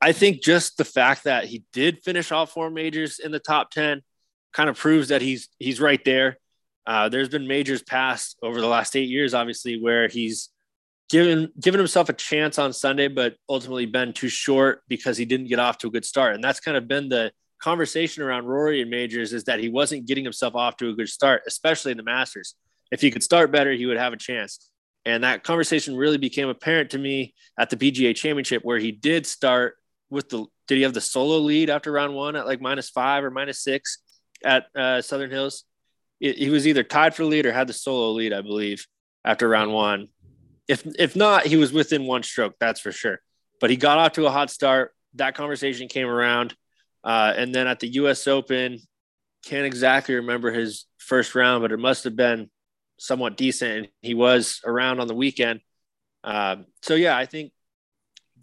I 0.02 0.12
think 0.12 0.42
just 0.42 0.78
the 0.78 0.86
fact 0.86 1.26
that 1.26 1.46
he 1.46 1.64
did 1.74 2.04
finish 2.04 2.32
all 2.32 2.46
four 2.46 2.70
majors 2.70 3.20
in 3.20 3.32
the 3.32 3.40
top 3.40 3.72
10 3.72 4.02
kind 4.54 4.70
of 4.70 4.78
proves 4.78 5.10
that 5.10 5.22
he's 5.22 5.50
he's 5.60 5.80
right 5.80 6.04
there. 6.06 6.38
Uh, 6.88 7.10
there's 7.10 7.30
been 7.30 7.48
majors 7.48 7.82
passed 7.82 8.38
over 8.44 8.62
the 8.62 8.68
last 8.68 8.96
eight 8.96 9.10
years, 9.10 9.34
obviously, 9.34 9.82
where 9.82 10.08
he's 10.08 10.50
given 11.10 11.52
given 11.60 11.80
himself 11.80 12.10
a 12.10 12.14
chance 12.14 12.58
on 12.58 12.74
Sunday, 12.74 13.08
but 13.08 13.36
ultimately 13.50 13.86
been 13.86 14.14
too 14.14 14.30
short 14.30 14.84
because 14.88 15.18
he 15.18 15.26
didn't 15.26 15.48
get 15.48 15.60
off 15.60 15.78
to 15.80 15.88
a 15.88 15.92
good 15.92 16.06
start. 16.06 16.36
And 16.36 16.44
that's 16.44 16.60
kind 16.60 16.78
of 16.78 16.88
been 16.88 17.10
the 17.10 17.32
conversation 17.62 18.24
around 18.24 18.46
Rory 18.46 18.82
and 18.82 18.90
majors 18.90 19.34
is 19.34 19.46
that 19.46 19.60
he 19.60 19.70
wasn't 19.70 20.06
getting 20.06 20.24
himself 20.24 20.56
off 20.56 20.78
to 20.78 20.90
a 20.90 20.94
good 20.94 21.10
start, 21.10 21.44
especially 21.48 21.92
in 21.92 21.98
the 21.98 22.04
Masters. 22.04 22.56
If 22.92 23.02
he 23.02 23.12
could 23.12 23.24
start 23.24 23.52
better, 23.52 23.72
he 23.72 23.86
would 23.86 23.98
have 23.98 24.14
a 24.14 24.18
chance. 24.18 24.72
And 25.06 25.24
that 25.24 25.44
conversation 25.44 25.96
really 25.96 26.18
became 26.18 26.50
apparent 26.50 26.92
to 26.92 26.98
me 26.98 27.36
at 27.60 27.70
the 27.70 27.78
PGA 27.78 28.16
Championship, 28.16 28.64
where 28.64 28.80
he 28.80 28.92
did 28.92 29.26
start 29.26 29.76
with 30.10 30.30
the. 30.30 30.46
Did 30.68 30.78
he 30.78 30.82
have 30.82 30.96
the 30.96 31.02
solo 31.02 31.38
lead 31.38 31.70
after 31.70 31.92
round 31.92 32.16
one 32.16 32.36
at 32.36 32.48
like 32.48 32.60
minus 32.60 32.90
five 32.90 33.24
or 33.24 33.30
minus 33.30 33.60
six 33.60 34.00
at 34.44 34.66
uh, 34.76 35.00
Southern 35.02 35.30
Hills? 35.30 35.64
He 36.20 36.50
was 36.50 36.66
either 36.66 36.82
tied 36.82 37.14
for 37.14 37.24
lead 37.24 37.46
or 37.46 37.52
had 37.52 37.68
the 37.68 37.74
solo 37.74 38.12
lead, 38.12 38.34
I 38.34 38.42
believe, 38.42 38.88
after 39.24 39.48
round 39.48 39.74
one. 39.74 40.08
If 40.68 40.86
if 40.98 41.16
not, 41.16 41.46
he 41.46 41.58
was 41.58 41.72
within 41.72 42.06
one 42.06 42.24
stroke, 42.24 42.56
that's 42.60 42.80
for 42.80 42.92
sure. 42.92 43.20
But 43.62 43.70
he 43.70 43.78
got 43.78 43.98
off 43.98 44.14
to 44.14 44.26
a 44.26 44.32
hot 44.32 44.50
start. 44.50 44.94
That 45.16 45.36
conversation 45.36 45.88
came 45.88 46.08
around, 46.08 46.56
uh, 47.04 47.34
and 47.36 47.54
then 47.54 47.68
at 47.68 47.80
the 47.80 47.88
U.S. 47.88 48.28
Open, 48.28 48.80
can't 49.46 49.66
exactly 49.66 50.16
remember 50.16 50.52
his 50.52 50.86
first 50.98 51.36
round, 51.36 51.62
but 51.62 51.72
it 51.72 51.80
must 51.80 52.04
have 52.04 52.16
been 52.16 52.50
somewhat 52.98 53.38
decent. 53.38 53.72
And 53.72 53.88
he 54.02 54.14
was 54.14 54.62
around 54.66 55.00
on 55.00 55.08
the 55.08 55.16
weekend. 55.16 55.62
Um, 56.24 56.66
so 56.82 56.96
yeah, 56.96 57.16
I 57.16 57.26
think 57.26 57.52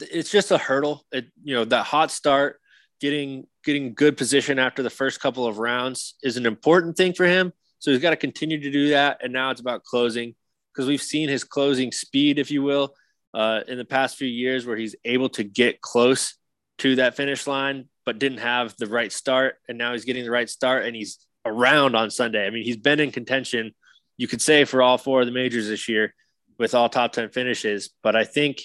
it's 0.00 0.30
just 0.30 0.50
a 0.50 0.58
hurdle. 0.58 1.04
It, 1.12 1.26
you 1.42 1.54
know, 1.54 1.64
that 1.64 1.84
hot 1.84 2.10
start, 2.10 2.60
getting 3.00 3.46
getting 3.64 3.94
good 3.94 4.16
position 4.16 4.58
after 4.58 4.82
the 4.82 4.90
first 4.90 5.20
couple 5.20 5.46
of 5.46 5.58
rounds 5.58 6.14
is 6.22 6.36
an 6.36 6.46
important 6.46 6.96
thing 6.96 7.12
for 7.12 7.26
him. 7.26 7.52
So 7.78 7.90
he's 7.90 8.00
got 8.00 8.10
to 8.10 8.16
continue 8.16 8.60
to 8.60 8.70
do 8.70 8.90
that. 8.90 9.22
And 9.22 9.32
now 9.32 9.50
it's 9.50 9.60
about 9.60 9.84
closing 9.84 10.34
because 10.72 10.88
we've 10.88 11.02
seen 11.02 11.28
his 11.28 11.44
closing 11.44 11.92
speed, 11.92 12.38
if 12.38 12.50
you 12.50 12.62
will, 12.62 12.94
uh, 13.34 13.60
in 13.68 13.78
the 13.78 13.84
past 13.84 14.16
few 14.16 14.28
years 14.28 14.66
where 14.66 14.76
he's 14.76 14.96
able 15.04 15.28
to 15.30 15.44
get 15.44 15.80
close 15.80 16.36
to 16.78 16.96
that 16.96 17.16
finish 17.16 17.46
line, 17.46 17.88
but 18.04 18.18
didn't 18.18 18.38
have 18.38 18.74
the 18.78 18.86
right 18.86 19.12
start. 19.12 19.56
And 19.68 19.78
now 19.78 19.92
he's 19.92 20.04
getting 20.04 20.24
the 20.24 20.30
right 20.30 20.48
start 20.48 20.84
and 20.84 20.96
he's 20.96 21.18
around 21.44 21.94
on 21.94 22.10
Sunday. 22.10 22.46
I 22.46 22.50
mean, 22.50 22.64
he's 22.64 22.76
been 22.76 23.00
in 23.00 23.10
contention 23.10 23.72
you 24.16 24.28
could 24.28 24.42
say 24.42 24.64
for 24.64 24.82
all 24.82 24.98
four 24.98 25.20
of 25.20 25.26
the 25.26 25.32
majors 25.32 25.68
this 25.68 25.88
year 25.88 26.14
with 26.58 26.74
all 26.74 26.88
top 26.88 27.12
10 27.12 27.30
finishes. 27.30 27.90
But 28.02 28.14
I 28.14 28.24
think 28.24 28.62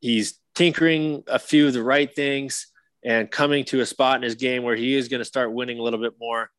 he's 0.00 0.38
tinkering 0.54 1.22
a 1.26 1.38
few 1.38 1.68
of 1.68 1.72
the 1.72 1.82
right 1.82 2.14
things 2.14 2.66
and 3.04 3.30
coming 3.30 3.64
to 3.66 3.80
a 3.80 3.86
spot 3.86 4.16
in 4.16 4.22
his 4.22 4.34
game 4.34 4.62
where 4.62 4.76
he 4.76 4.94
is 4.94 5.08
going 5.08 5.20
to 5.20 5.24
start 5.24 5.52
winning 5.52 5.78
a 5.78 5.82
little 5.82 6.00
bit 6.00 6.14
more. 6.20 6.50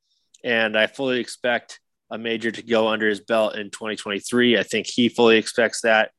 And 0.43 0.77
I 0.77 0.87
fully 0.87 1.19
expect 1.19 1.80
a 2.11 2.17
major 2.17 2.51
to 2.51 2.61
go 2.61 2.89
under 2.89 3.07
his 3.07 3.21
belt 3.21 3.55
in 3.55 3.71
2023. 3.71 4.59
I 4.59 4.63
think 4.63 4.85
he 4.85 5.09
fully 5.09 5.37
expects 5.37 5.81
that. 5.81 6.11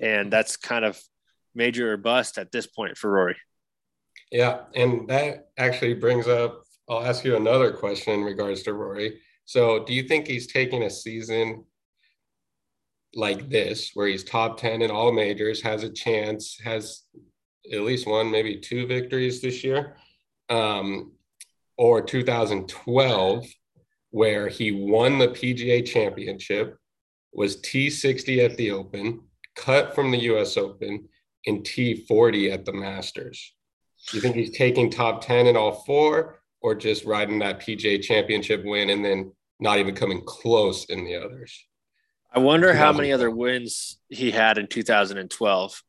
And 0.00 0.30
that's 0.30 0.56
kind 0.56 0.84
of 0.84 1.00
major 1.54 1.92
or 1.92 1.96
bust 1.96 2.36
at 2.36 2.52
this 2.52 2.66
point 2.66 2.96
for 2.98 3.10
Rory. 3.10 3.36
Yeah. 4.30 4.60
And 4.74 5.08
that 5.08 5.48
actually 5.56 5.94
brings 5.94 6.28
up, 6.28 6.62
I'll 6.88 7.04
ask 7.04 7.24
you 7.24 7.36
another 7.36 7.72
question 7.72 8.12
in 8.12 8.24
regards 8.24 8.62
to 8.64 8.74
Rory. 8.74 9.20
So, 9.46 9.84
do 9.84 9.94
you 9.94 10.02
think 10.02 10.26
he's 10.26 10.46
taking 10.46 10.82
a 10.82 10.90
season 10.90 11.64
like 13.14 13.48
this, 13.48 13.92
where 13.94 14.06
he's 14.06 14.22
top 14.22 14.60
10 14.60 14.82
in 14.82 14.90
all 14.90 15.10
majors, 15.10 15.62
has 15.62 15.82
a 15.82 15.90
chance, 15.90 16.58
has 16.62 17.04
at 17.72 17.80
least 17.80 18.06
one, 18.06 18.30
maybe 18.30 18.58
two 18.58 18.86
victories 18.86 19.40
this 19.40 19.64
year? 19.64 19.96
Um, 20.50 21.12
or 21.78 22.02
2012, 22.02 23.46
where 24.18 24.48
he 24.48 24.72
won 24.72 25.18
the 25.18 25.28
PGA 25.28 25.86
championship, 25.86 26.76
was 27.32 27.60
T60 27.62 28.44
at 28.44 28.56
the 28.56 28.72
Open, 28.72 29.20
cut 29.54 29.94
from 29.94 30.10
the 30.10 30.18
US 30.30 30.56
Open, 30.56 31.08
and 31.46 31.64
T40 31.64 32.52
at 32.52 32.64
the 32.64 32.72
Masters. 32.72 33.54
Do 34.08 34.16
you 34.16 34.20
think 34.20 34.34
he's 34.34 34.56
taking 34.56 34.90
top 34.90 35.24
10 35.24 35.46
in 35.46 35.56
all 35.56 35.84
four, 35.86 36.40
or 36.60 36.74
just 36.74 37.04
riding 37.04 37.38
that 37.38 37.60
PGA 37.60 38.02
championship 38.02 38.64
win 38.64 38.90
and 38.90 39.04
then 39.04 39.30
not 39.60 39.78
even 39.78 39.94
coming 39.94 40.22
close 40.24 40.84
in 40.86 41.04
the 41.04 41.16
others. 41.16 41.64
I 42.32 42.40
wonder 42.40 42.74
how 42.74 42.92
many 42.92 43.12
other 43.12 43.30
wins 43.30 43.98
he 44.08 44.30
had 44.30 44.58
in 44.58 44.66
2012. 44.66 45.82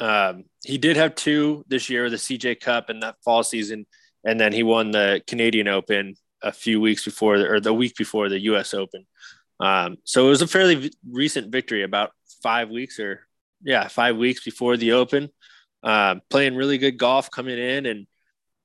Um, 0.00 0.44
he 0.64 0.78
did 0.78 0.96
have 0.96 1.14
two 1.14 1.64
this 1.68 1.88
year, 1.88 2.10
the 2.10 2.16
CJ 2.16 2.60
Cup 2.60 2.88
and 2.88 3.02
that 3.02 3.16
fall 3.24 3.42
season, 3.42 3.86
and 4.24 4.38
then 4.38 4.52
he 4.52 4.62
won 4.62 4.90
the 4.90 5.22
Canadian 5.26 5.68
Open 5.68 6.14
a 6.42 6.52
few 6.52 6.80
weeks 6.80 7.04
before, 7.04 7.36
or 7.36 7.60
the 7.60 7.72
week 7.72 7.96
before 7.96 8.28
the 8.28 8.40
U.S. 8.40 8.74
Open. 8.74 9.06
Um, 9.60 9.98
so 10.04 10.26
it 10.26 10.30
was 10.30 10.42
a 10.42 10.46
fairly 10.46 10.74
v- 10.76 10.92
recent 11.10 11.50
victory, 11.50 11.82
about 11.82 12.12
five 12.42 12.70
weeks 12.70 13.00
or 13.00 13.26
yeah, 13.62 13.88
five 13.88 14.16
weeks 14.16 14.44
before 14.44 14.76
the 14.76 14.92
Open. 14.92 15.30
Um, 15.82 16.22
playing 16.30 16.56
really 16.56 16.78
good 16.78 16.98
golf, 16.98 17.30
coming 17.30 17.58
in 17.58 17.86
and 17.86 18.06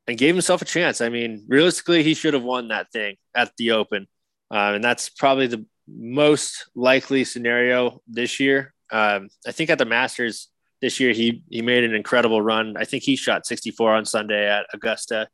and 0.08 0.18
gave 0.18 0.36
himself 0.36 0.62
a 0.62 0.66
chance. 0.66 1.02
I 1.02 1.10
mean, 1.10 1.46
realistically, 1.48 2.04
he 2.04 2.14
should 2.14 2.34
have 2.34 2.44
won 2.44 2.68
that 2.70 2.92
thing 2.92 3.16
at 3.36 3.52
the 3.58 3.72
Open. 3.72 4.08
Uh, 4.52 4.74
and 4.76 4.84
that's 4.84 5.10
probably 5.10 5.48
the 5.48 5.66
most 5.88 6.70
likely 6.76 7.24
scenario 7.24 8.02
this 8.08 8.40
year. 8.40 8.74
Um, 8.92 9.30
I 9.48 9.52
think 9.52 9.70
at 9.70 9.78
the 9.78 9.86
Masters 9.86 10.50
this 10.82 11.00
year, 11.00 11.14
he 11.14 11.44
he 11.50 11.62
made 11.62 11.84
an 11.84 11.96
incredible 11.96 12.42
run. 12.42 12.76
I 12.78 12.86
think 12.86 13.04
he 13.04 13.16
shot 13.16 13.46
64 13.46 13.96
on 13.96 14.06
Sunday 14.06 14.48
at 14.48 14.68
Augusta 14.74 15.28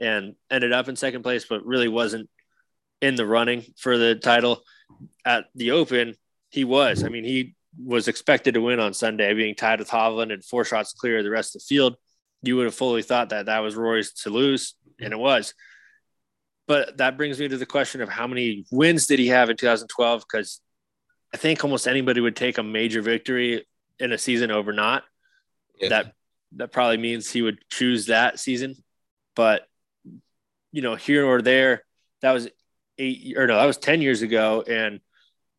and 0.00 0.34
ended 0.50 0.72
up 0.72 0.88
in 0.88 0.96
second 0.96 1.22
place, 1.22 1.44
but 1.44 1.64
really 1.64 1.88
wasn't 1.88 2.28
in 3.00 3.14
the 3.14 3.26
running 3.26 3.64
for 3.76 3.98
the 3.98 4.14
title 4.14 4.62
at 5.24 5.46
the 5.54 5.72
Open. 5.72 6.14
He 6.50 6.64
was. 6.64 7.04
I 7.04 7.08
mean, 7.08 7.24
he 7.24 7.54
was 7.82 8.08
expected 8.08 8.54
to 8.54 8.60
win 8.60 8.80
on 8.80 8.94
Sunday, 8.94 9.34
being 9.34 9.54
tied 9.54 9.78
with 9.78 9.90
Hovland 9.90 10.32
and 10.32 10.44
four 10.44 10.64
shots 10.64 10.92
clear 10.92 11.18
of 11.18 11.24
the 11.24 11.30
rest 11.30 11.54
of 11.54 11.60
the 11.60 11.66
field. 11.66 11.96
You 12.42 12.56
would 12.56 12.66
have 12.66 12.74
fully 12.74 13.02
thought 13.02 13.30
that 13.30 13.46
that 13.46 13.58
was 13.60 13.74
Rory's 13.74 14.12
to 14.22 14.30
lose, 14.30 14.74
and 15.00 15.12
it 15.12 15.18
was. 15.18 15.54
But 16.66 16.98
that 16.98 17.16
brings 17.16 17.38
me 17.38 17.48
to 17.48 17.56
the 17.56 17.66
question 17.66 18.00
of 18.00 18.08
how 18.08 18.26
many 18.26 18.64
wins 18.70 19.06
did 19.06 19.18
he 19.18 19.28
have 19.28 19.50
in 19.50 19.56
2012? 19.56 20.24
Because 20.30 20.60
I 21.32 21.36
think 21.36 21.62
almost 21.62 21.86
anybody 21.86 22.20
would 22.20 22.36
take 22.36 22.58
a 22.58 22.62
major 22.62 23.02
victory 23.02 23.66
in 23.98 24.12
a 24.12 24.18
season 24.18 24.50
over 24.50 24.72
not. 24.72 25.04
Yeah. 25.78 25.88
That 25.90 26.12
that 26.56 26.72
probably 26.72 26.96
means 26.96 27.30
he 27.30 27.42
would 27.42 27.58
choose 27.70 28.06
that 28.06 28.40
season. 28.40 28.76
But 29.34 29.66
you 30.76 30.82
know, 30.82 30.94
here 30.94 31.24
or 31.24 31.40
there, 31.40 31.82
that 32.20 32.32
was 32.32 32.50
eight 32.98 33.34
or 33.34 33.46
no, 33.46 33.56
that 33.56 33.64
was 33.64 33.78
10 33.78 34.02
years 34.02 34.20
ago. 34.20 34.62
And 34.68 35.00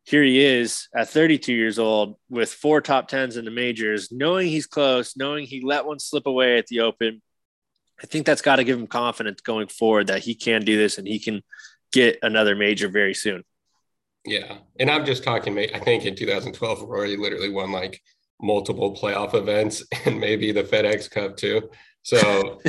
here 0.03 0.21
he 0.21 0.45
is 0.45 0.89
at 0.95 1.09
32 1.09 1.53
years 1.53 1.79
old 1.79 2.17
with 2.29 2.53
four 2.53 2.81
top 2.81 3.07
tens 3.07 3.35
in 3.35 3.43
the 3.43 3.49
majors, 3.49 4.11
knowing 4.11 4.47
he's 4.47 4.67
close, 4.67 5.17
knowing 5.17 5.47
he 5.47 5.61
let 5.61 5.87
one 5.87 5.97
slip 5.97 6.27
away 6.27 6.59
at 6.59 6.67
the 6.67 6.81
open, 6.81 7.23
I 7.99 8.05
think 8.05 8.27
that's 8.27 8.43
got 8.43 8.57
to 8.57 8.63
give 8.63 8.77
him 8.77 8.85
confidence 8.85 9.41
going 9.41 9.69
forward 9.69 10.05
that 10.07 10.21
he 10.21 10.35
can 10.35 10.63
do 10.63 10.77
this 10.77 10.99
and 10.99 11.07
he 11.07 11.17
can 11.17 11.41
get 11.91 12.19
another 12.21 12.55
major 12.55 12.87
very 12.87 13.15
soon. 13.15 13.43
Yeah. 14.23 14.59
And 14.79 14.91
I'm 14.91 15.03
just 15.03 15.23
talking, 15.23 15.57
I 15.57 15.79
think 15.79 16.05
in 16.05 16.15
2012, 16.15 16.83
Rory 16.83 17.17
literally 17.17 17.49
won 17.49 17.71
like 17.71 17.99
multiple 18.39 18.95
playoff 18.95 19.33
events 19.33 19.83
and 20.05 20.19
maybe 20.19 20.51
the 20.51 20.63
FedEx 20.63 21.09
Cup 21.09 21.37
too. 21.37 21.71
So 22.07 22.61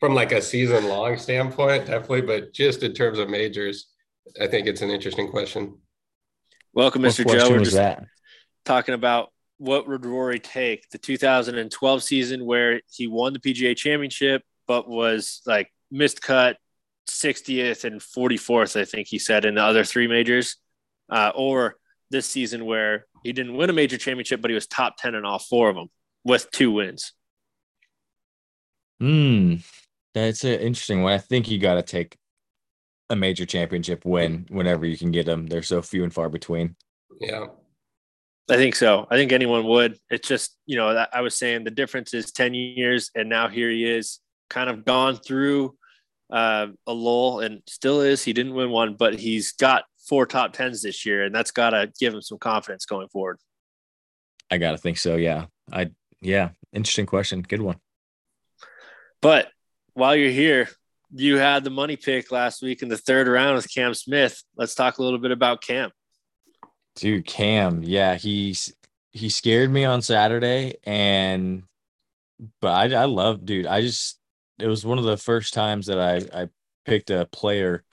from 0.00 0.14
like 0.14 0.32
a 0.32 0.40
season 0.40 0.88
long 0.88 1.18
standpoint, 1.18 1.84
definitely, 1.84 2.22
but 2.22 2.54
just 2.54 2.82
in 2.82 2.94
terms 2.94 3.18
of 3.18 3.28
majors, 3.28 3.88
I 4.40 4.46
think 4.46 4.66
it's 4.66 4.80
an 4.80 4.88
interesting 4.88 5.28
question. 5.28 5.76
Welcome, 6.72 7.02
Mr. 7.02 7.30
Joe. 7.30 7.50
We're 7.50 7.58
just 7.58 7.76
that? 7.76 8.06
talking 8.64 8.94
about 8.94 9.32
what 9.58 9.86
would 9.86 10.06
Rory 10.06 10.38
take 10.38 10.88
the 10.88 10.96
2012 10.96 12.02
season 12.02 12.46
where 12.46 12.80
he 12.90 13.06
won 13.06 13.34
the 13.34 13.38
PGA 13.38 13.76
championship, 13.76 14.44
but 14.66 14.88
was 14.88 15.42
like 15.44 15.70
missed 15.90 16.22
cut 16.22 16.56
60th 17.06 17.84
and 17.84 18.00
44th, 18.00 18.80
I 18.80 18.86
think 18.86 19.08
he 19.08 19.18
said, 19.18 19.44
in 19.44 19.56
the 19.56 19.62
other 19.62 19.84
three 19.84 20.06
majors, 20.06 20.56
uh, 21.10 21.32
or 21.34 21.76
this 22.10 22.24
season 22.24 22.64
where 22.64 23.04
he 23.24 23.34
didn't 23.34 23.58
win 23.58 23.68
a 23.68 23.74
major 23.74 23.98
championship, 23.98 24.40
but 24.40 24.50
he 24.50 24.54
was 24.54 24.66
top 24.66 24.96
10 24.96 25.14
in 25.14 25.26
all 25.26 25.38
four 25.38 25.68
of 25.68 25.76
them 25.76 25.88
with 26.24 26.50
two 26.50 26.72
wins. 26.72 27.12
Hmm. 29.00 29.56
That's 30.14 30.44
an 30.44 30.60
interesting 30.60 31.02
one. 31.02 31.12
I 31.12 31.18
think 31.18 31.50
you 31.50 31.58
got 31.58 31.74
to 31.74 31.82
take 31.82 32.16
a 33.08 33.16
major 33.16 33.46
championship 33.46 34.04
win 34.04 34.46
whenever 34.50 34.86
you 34.86 34.96
can 34.96 35.10
get 35.10 35.26
them. 35.26 35.46
They're 35.46 35.62
so 35.62 35.82
few 35.82 36.04
and 36.04 36.12
far 36.12 36.28
between. 36.28 36.76
Yeah. 37.20 37.46
I 38.48 38.56
think 38.56 38.74
so. 38.74 39.06
I 39.10 39.16
think 39.16 39.32
anyone 39.32 39.64
would. 39.66 39.98
It's 40.10 40.26
just, 40.26 40.56
you 40.66 40.76
know, 40.76 41.06
I 41.12 41.20
was 41.20 41.36
saying 41.36 41.64
the 41.64 41.70
difference 41.70 42.14
is 42.14 42.32
10 42.32 42.54
years 42.54 43.10
and 43.14 43.28
now 43.28 43.48
here 43.48 43.70
he 43.70 43.84
is 43.84 44.20
kind 44.48 44.68
of 44.68 44.84
gone 44.84 45.16
through 45.16 45.76
uh, 46.30 46.68
a 46.86 46.92
lull 46.92 47.40
and 47.40 47.62
still 47.66 48.00
is. 48.00 48.22
He 48.22 48.32
didn't 48.32 48.54
win 48.54 48.70
one, 48.70 48.94
but 48.94 49.18
he's 49.18 49.52
got 49.52 49.84
four 50.08 50.26
top 50.26 50.52
tens 50.52 50.82
this 50.82 51.04
year, 51.06 51.24
and 51.24 51.34
that's 51.34 51.50
got 51.50 51.70
to 51.70 51.92
give 51.98 52.14
him 52.14 52.22
some 52.22 52.38
confidence 52.38 52.84
going 52.84 53.08
forward. 53.08 53.38
I 54.50 54.58
got 54.58 54.72
to 54.72 54.78
think 54.78 54.98
so. 54.98 55.16
Yeah. 55.16 55.46
I, 55.72 55.90
yeah. 56.20 56.50
Interesting 56.72 57.06
question. 57.06 57.42
Good 57.42 57.62
one. 57.62 57.76
But 59.22 59.50
while 59.94 60.16
you're 60.16 60.30
here, 60.30 60.68
you 61.12 61.38
had 61.38 61.64
the 61.64 61.70
money 61.70 61.96
pick 61.96 62.30
last 62.30 62.62
week 62.62 62.82
in 62.82 62.88
the 62.88 62.96
third 62.96 63.26
round 63.26 63.56
with 63.56 63.72
Cam 63.72 63.94
Smith. 63.94 64.42
Let's 64.56 64.74
talk 64.74 64.98
a 64.98 65.02
little 65.02 65.18
bit 65.18 65.32
about 65.32 65.62
Cam. 65.62 65.90
Dude, 66.96 67.26
Cam, 67.26 67.82
yeah, 67.82 68.16
he's 68.16 68.72
he 69.12 69.28
scared 69.28 69.70
me 69.70 69.84
on 69.84 70.02
Saturday, 70.02 70.74
and 70.84 71.64
but 72.60 72.72
I 72.72 73.02
I 73.02 73.04
love, 73.06 73.44
dude. 73.44 73.66
I 73.66 73.80
just 73.80 74.18
it 74.58 74.66
was 74.66 74.84
one 74.84 74.98
of 74.98 75.04
the 75.04 75.16
first 75.16 75.54
times 75.54 75.86
that 75.86 75.98
I 75.98 76.42
I 76.42 76.48
picked 76.84 77.10
a 77.10 77.26
player 77.26 77.84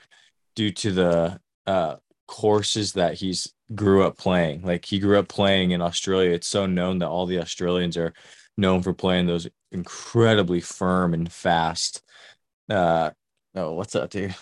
due 0.55 0.71
to 0.71 0.91
the 0.91 1.39
uh 1.65 1.95
courses 2.27 2.93
that 2.93 3.15
he's 3.15 3.53
grew 3.73 4.03
up 4.03 4.17
playing. 4.17 4.61
Like 4.63 4.85
he 4.85 4.99
grew 4.99 5.17
up 5.17 5.27
playing 5.27 5.71
in 5.71 5.81
Australia. 5.81 6.31
It's 6.31 6.47
so 6.47 6.65
known 6.65 6.99
that 6.99 7.07
all 7.07 7.25
the 7.25 7.39
Australians 7.39 7.97
are 7.97 8.13
known 8.57 8.81
for 8.81 8.93
playing 8.93 9.27
those 9.27 9.47
incredibly 9.71 10.59
firm 10.59 11.13
and 11.13 11.31
fast. 11.31 12.01
Uh, 12.69 13.11
oh, 13.55 13.73
what's 13.73 13.95
up, 13.95 14.09
dude? 14.09 14.35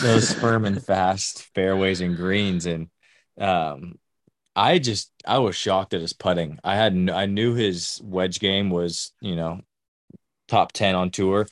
Those 0.00 0.32
firm 0.32 0.64
and 0.64 0.82
fast 0.82 1.48
fairways 1.54 2.00
and 2.00 2.16
greens, 2.16 2.66
and 2.66 2.88
um, 3.38 3.98
I 4.54 4.78
just 4.78 5.10
I 5.26 5.38
was 5.38 5.56
shocked 5.56 5.94
at 5.94 6.00
his 6.00 6.12
putting. 6.12 6.58
I 6.64 6.76
had 6.76 7.10
I 7.10 7.26
knew 7.26 7.54
his 7.54 8.00
wedge 8.02 8.40
game 8.40 8.70
was 8.70 9.12
you 9.20 9.36
know 9.36 9.60
top 10.48 10.72
ten 10.72 10.94
on 10.94 11.10
tour, 11.10 11.46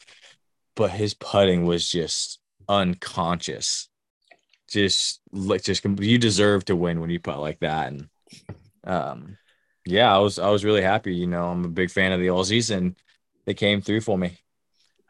but 0.76 0.90
his 0.90 1.14
putting 1.14 1.64
was 1.64 1.90
just 1.90 2.38
unconscious. 2.68 3.88
Just 4.68 5.20
like 5.32 5.64
just 5.64 5.84
you 5.84 6.18
deserve 6.18 6.64
to 6.66 6.76
win 6.76 7.00
when 7.00 7.10
you 7.10 7.18
putt 7.18 7.40
like 7.40 7.58
that, 7.60 7.88
and 7.88 8.08
um, 8.84 9.36
yeah, 9.84 10.14
I 10.14 10.18
was 10.18 10.38
I 10.38 10.48
was 10.50 10.64
really 10.64 10.82
happy. 10.82 11.14
You 11.14 11.26
know, 11.26 11.48
I'm 11.48 11.64
a 11.64 11.68
big 11.68 11.90
fan 11.90 12.12
of 12.12 12.20
the 12.20 12.28
Aussies, 12.28 12.74
and 12.74 12.96
they 13.46 13.54
came 13.54 13.80
through 13.80 14.02
for 14.02 14.18
me. 14.18 14.38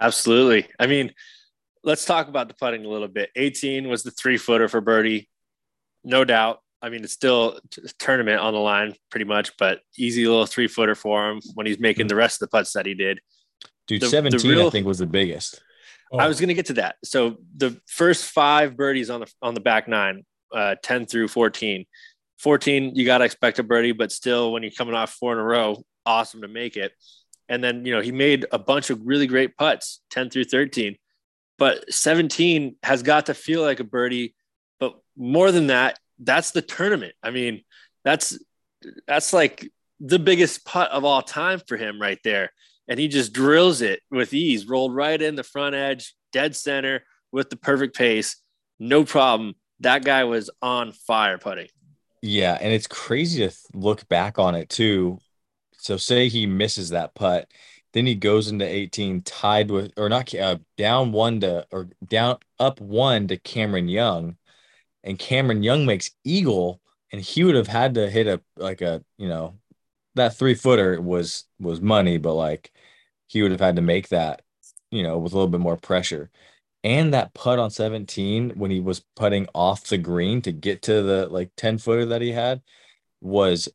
Absolutely. 0.00 0.66
I 0.78 0.86
mean, 0.86 1.12
let's 1.84 2.04
talk 2.04 2.28
about 2.28 2.48
the 2.48 2.54
putting 2.54 2.84
a 2.84 2.88
little 2.88 3.08
bit. 3.08 3.30
18 3.36 3.88
was 3.88 4.02
the 4.02 4.10
three 4.10 4.38
footer 4.38 4.68
for 4.68 4.80
birdie, 4.80 5.28
no 6.04 6.24
doubt. 6.24 6.60
I 6.82 6.88
mean, 6.88 7.04
it's 7.04 7.12
still 7.12 7.60
a 7.76 7.88
tournament 7.98 8.40
on 8.40 8.54
the 8.54 8.58
line, 8.58 8.94
pretty 9.10 9.26
much, 9.26 9.56
but 9.58 9.80
easy 9.98 10.26
little 10.26 10.46
three 10.46 10.66
footer 10.66 10.94
for 10.94 11.30
him 11.30 11.40
when 11.54 11.66
he's 11.66 11.78
making 11.78 12.06
the 12.06 12.14
rest 12.14 12.40
of 12.40 12.48
the 12.48 12.56
putts 12.56 12.72
that 12.72 12.86
he 12.86 12.94
did. 12.94 13.20
Dude, 13.86 14.00
the, 14.00 14.06
17 14.06 14.40
the 14.40 14.48
real, 14.48 14.68
I 14.68 14.70
think 14.70 14.86
was 14.86 14.98
the 14.98 15.06
biggest. 15.06 15.60
Oh. 16.12 16.18
I 16.18 16.26
was 16.26 16.40
going 16.40 16.48
to 16.48 16.54
get 16.54 16.66
to 16.66 16.72
that. 16.74 16.96
So 17.04 17.36
the 17.56 17.78
first 17.86 18.24
five 18.24 18.76
birdies 18.76 19.10
on 19.10 19.20
the 19.20 19.32
on 19.42 19.52
the 19.52 19.60
back 19.60 19.88
nine, 19.88 20.24
uh, 20.54 20.76
10 20.82 21.06
through 21.06 21.28
14. 21.28 21.84
14, 22.40 22.94
you 22.94 23.04
got 23.04 23.18
to 23.18 23.24
expect 23.24 23.58
a 23.58 23.62
birdie, 23.62 23.92
but 23.92 24.12
still, 24.12 24.52
when 24.52 24.62
you're 24.62 24.72
coming 24.72 24.94
off 24.94 25.12
four 25.12 25.32
in 25.32 25.38
a 25.38 25.44
row, 25.44 25.82
awesome 26.06 26.42
to 26.42 26.48
make 26.48 26.76
it. 26.76 26.92
And 27.48 27.62
then, 27.62 27.84
you 27.84 27.92
know, 27.92 28.00
he 28.00 28.12
made 28.12 28.46
a 28.52 28.58
bunch 28.58 28.90
of 28.90 29.00
really 29.04 29.26
great 29.26 29.56
putts, 29.56 30.00
10 30.10 30.30
through 30.30 30.44
13. 30.44 30.96
But 31.58 31.92
17 31.92 32.76
has 32.82 33.02
got 33.02 33.26
to 33.26 33.34
feel 33.34 33.62
like 33.62 33.80
a 33.80 33.84
birdie. 33.84 34.34
But 34.78 34.98
more 35.16 35.52
than 35.52 35.66
that, 35.66 35.98
that's 36.18 36.52
the 36.52 36.62
tournament. 36.62 37.14
I 37.22 37.30
mean, 37.30 37.62
that's 38.04 38.38
that's 39.06 39.32
like 39.32 39.70
the 39.98 40.18
biggest 40.18 40.64
putt 40.64 40.90
of 40.90 41.04
all 41.04 41.22
time 41.22 41.60
for 41.66 41.76
him 41.76 42.00
right 42.00 42.18
there. 42.24 42.50
And 42.88 42.98
he 42.98 43.08
just 43.08 43.32
drills 43.32 43.82
it 43.82 44.00
with 44.10 44.32
ease, 44.32 44.66
rolled 44.66 44.94
right 44.94 45.20
in 45.20 45.36
the 45.36 45.44
front 45.44 45.74
edge, 45.74 46.14
dead 46.32 46.56
center 46.56 47.04
with 47.30 47.50
the 47.50 47.56
perfect 47.56 47.96
pace. 47.96 48.36
No 48.78 49.04
problem. 49.04 49.54
That 49.80 50.04
guy 50.04 50.24
was 50.24 50.50
on 50.62 50.92
fire 50.92 51.38
putting. 51.38 51.68
Yeah, 52.22 52.58
and 52.60 52.72
it's 52.72 52.86
crazy 52.86 53.46
to 53.48 53.54
look 53.72 54.06
back 54.08 54.38
on 54.38 54.54
it 54.54 54.68
too. 54.68 55.18
So 55.78 55.96
say 55.96 56.28
he 56.28 56.46
misses 56.46 56.90
that 56.90 57.14
putt, 57.14 57.50
then 57.92 58.06
he 58.06 58.14
goes 58.16 58.48
into 58.48 58.66
18 58.66 59.22
tied 59.22 59.70
with 59.70 59.92
or 59.98 60.08
not 60.08 60.34
uh, 60.34 60.58
down 60.78 61.12
one 61.12 61.40
to 61.40 61.66
or 61.72 61.90
down 62.06 62.38
up 62.58 62.80
one 62.80 63.28
to 63.28 63.38
Cameron 63.38 63.88
Young, 63.88 64.36
and 65.04 65.18
Cameron 65.18 65.62
Young 65.64 65.86
makes 65.86 66.12
eagle, 66.24 66.80
and 67.12 67.20
he 67.22 67.44
would 67.44 67.56
have 67.56 67.68
had 67.68 67.94
to 67.96 68.10
hit 68.10 68.26
a 68.28 68.42
like 68.56 68.82
a 68.82 69.04
you 69.18 69.28
know 69.28 69.58
that 70.16 70.36
three 70.36 70.54
footer 70.54 71.00
was 71.02 71.44
was 71.60 71.80
money, 71.80 72.18
but 72.18 72.34
like 72.34 72.72
he 73.28 73.42
would 73.42 73.52
have 73.52 73.60
had 73.60 73.76
to 73.76 73.82
make 73.82 74.08
that 74.10 74.42
you 74.90 75.02
know 75.02 75.18
with 75.18 75.32
a 75.32 75.36
little 75.36 75.50
bit 75.50 75.60
more 75.60 75.76
pressure 75.76 76.30
and 76.82 77.12
that 77.12 77.34
putt 77.34 77.58
on 77.58 77.70
17 77.70 78.50
when 78.50 78.70
he 78.70 78.80
was 78.80 79.00
putting 79.16 79.46
off 79.54 79.84
the 79.84 79.98
green 79.98 80.40
to 80.42 80.52
get 80.52 80.82
to 80.82 81.02
the 81.02 81.26
like 81.28 81.50
10 81.56 81.78
footer 81.78 82.06
that 82.06 82.22
he 82.22 82.32
had 82.32 82.62
was 83.20 83.68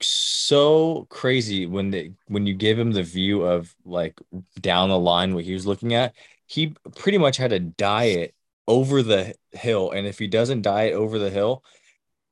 so 0.00 1.06
crazy 1.10 1.66
when 1.66 1.90
they 1.90 2.12
when 2.28 2.46
you 2.46 2.54
give 2.54 2.78
him 2.78 2.92
the 2.92 3.02
view 3.02 3.42
of 3.42 3.74
like 3.84 4.20
down 4.60 4.88
the 4.88 4.98
line 4.98 5.34
what 5.34 5.44
he 5.44 5.52
was 5.52 5.66
looking 5.66 5.94
at 5.94 6.14
he 6.46 6.74
pretty 6.96 7.18
much 7.18 7.36
had 7.36 7.50
to 7.50 7.58
diet 7.58 8.34
over 8.68 9.02
the 9.02 9.34
hill 9.52 9.90
and 9.90 10.06
if 10.06 10.18
he 10.18 10.28
doesn't 10.28 10.62
diet 10.62 10.94
over 10.94 11.18
the 11.18 11.30
hill 11.30 11.64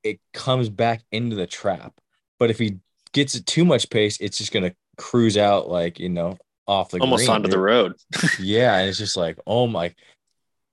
it 0.04 0.20
comes 0.32 0.68
back 0.68 1.02
into 1.10 1.34
the 1.34 1.48
trap. 1.48 2.00
But 2.38 2.50
if 2.50 2.60
he 2.60 2.78
gets 3.12 3.34
it 3.34 3.46
too 3.46 3.64
much 3.64 3.90
pace 3.90 4.18
it's 4.20 4.38
just 4.38 4.52
going 4.52 4.70
to 4.70 4.76
cruise 4.96 5.36
out 5.36 5.68
like 5.68 5.98
you 5.98 6.08
know 6.08 6.38
off 6.66 6.90
the 6.90 6.98
almost 6.98 7.26
green. 7.26 7.34
onto 7.36 7.48
the 7.48 7.58
road. 7.58 7.94
yeah, 8.40 8.76
and 8.78 8.88
it's 8.88 8.98
just 8.98 9.16
like, 9.16 9.38
oh 9.46 9.66
my, 9.66 9.94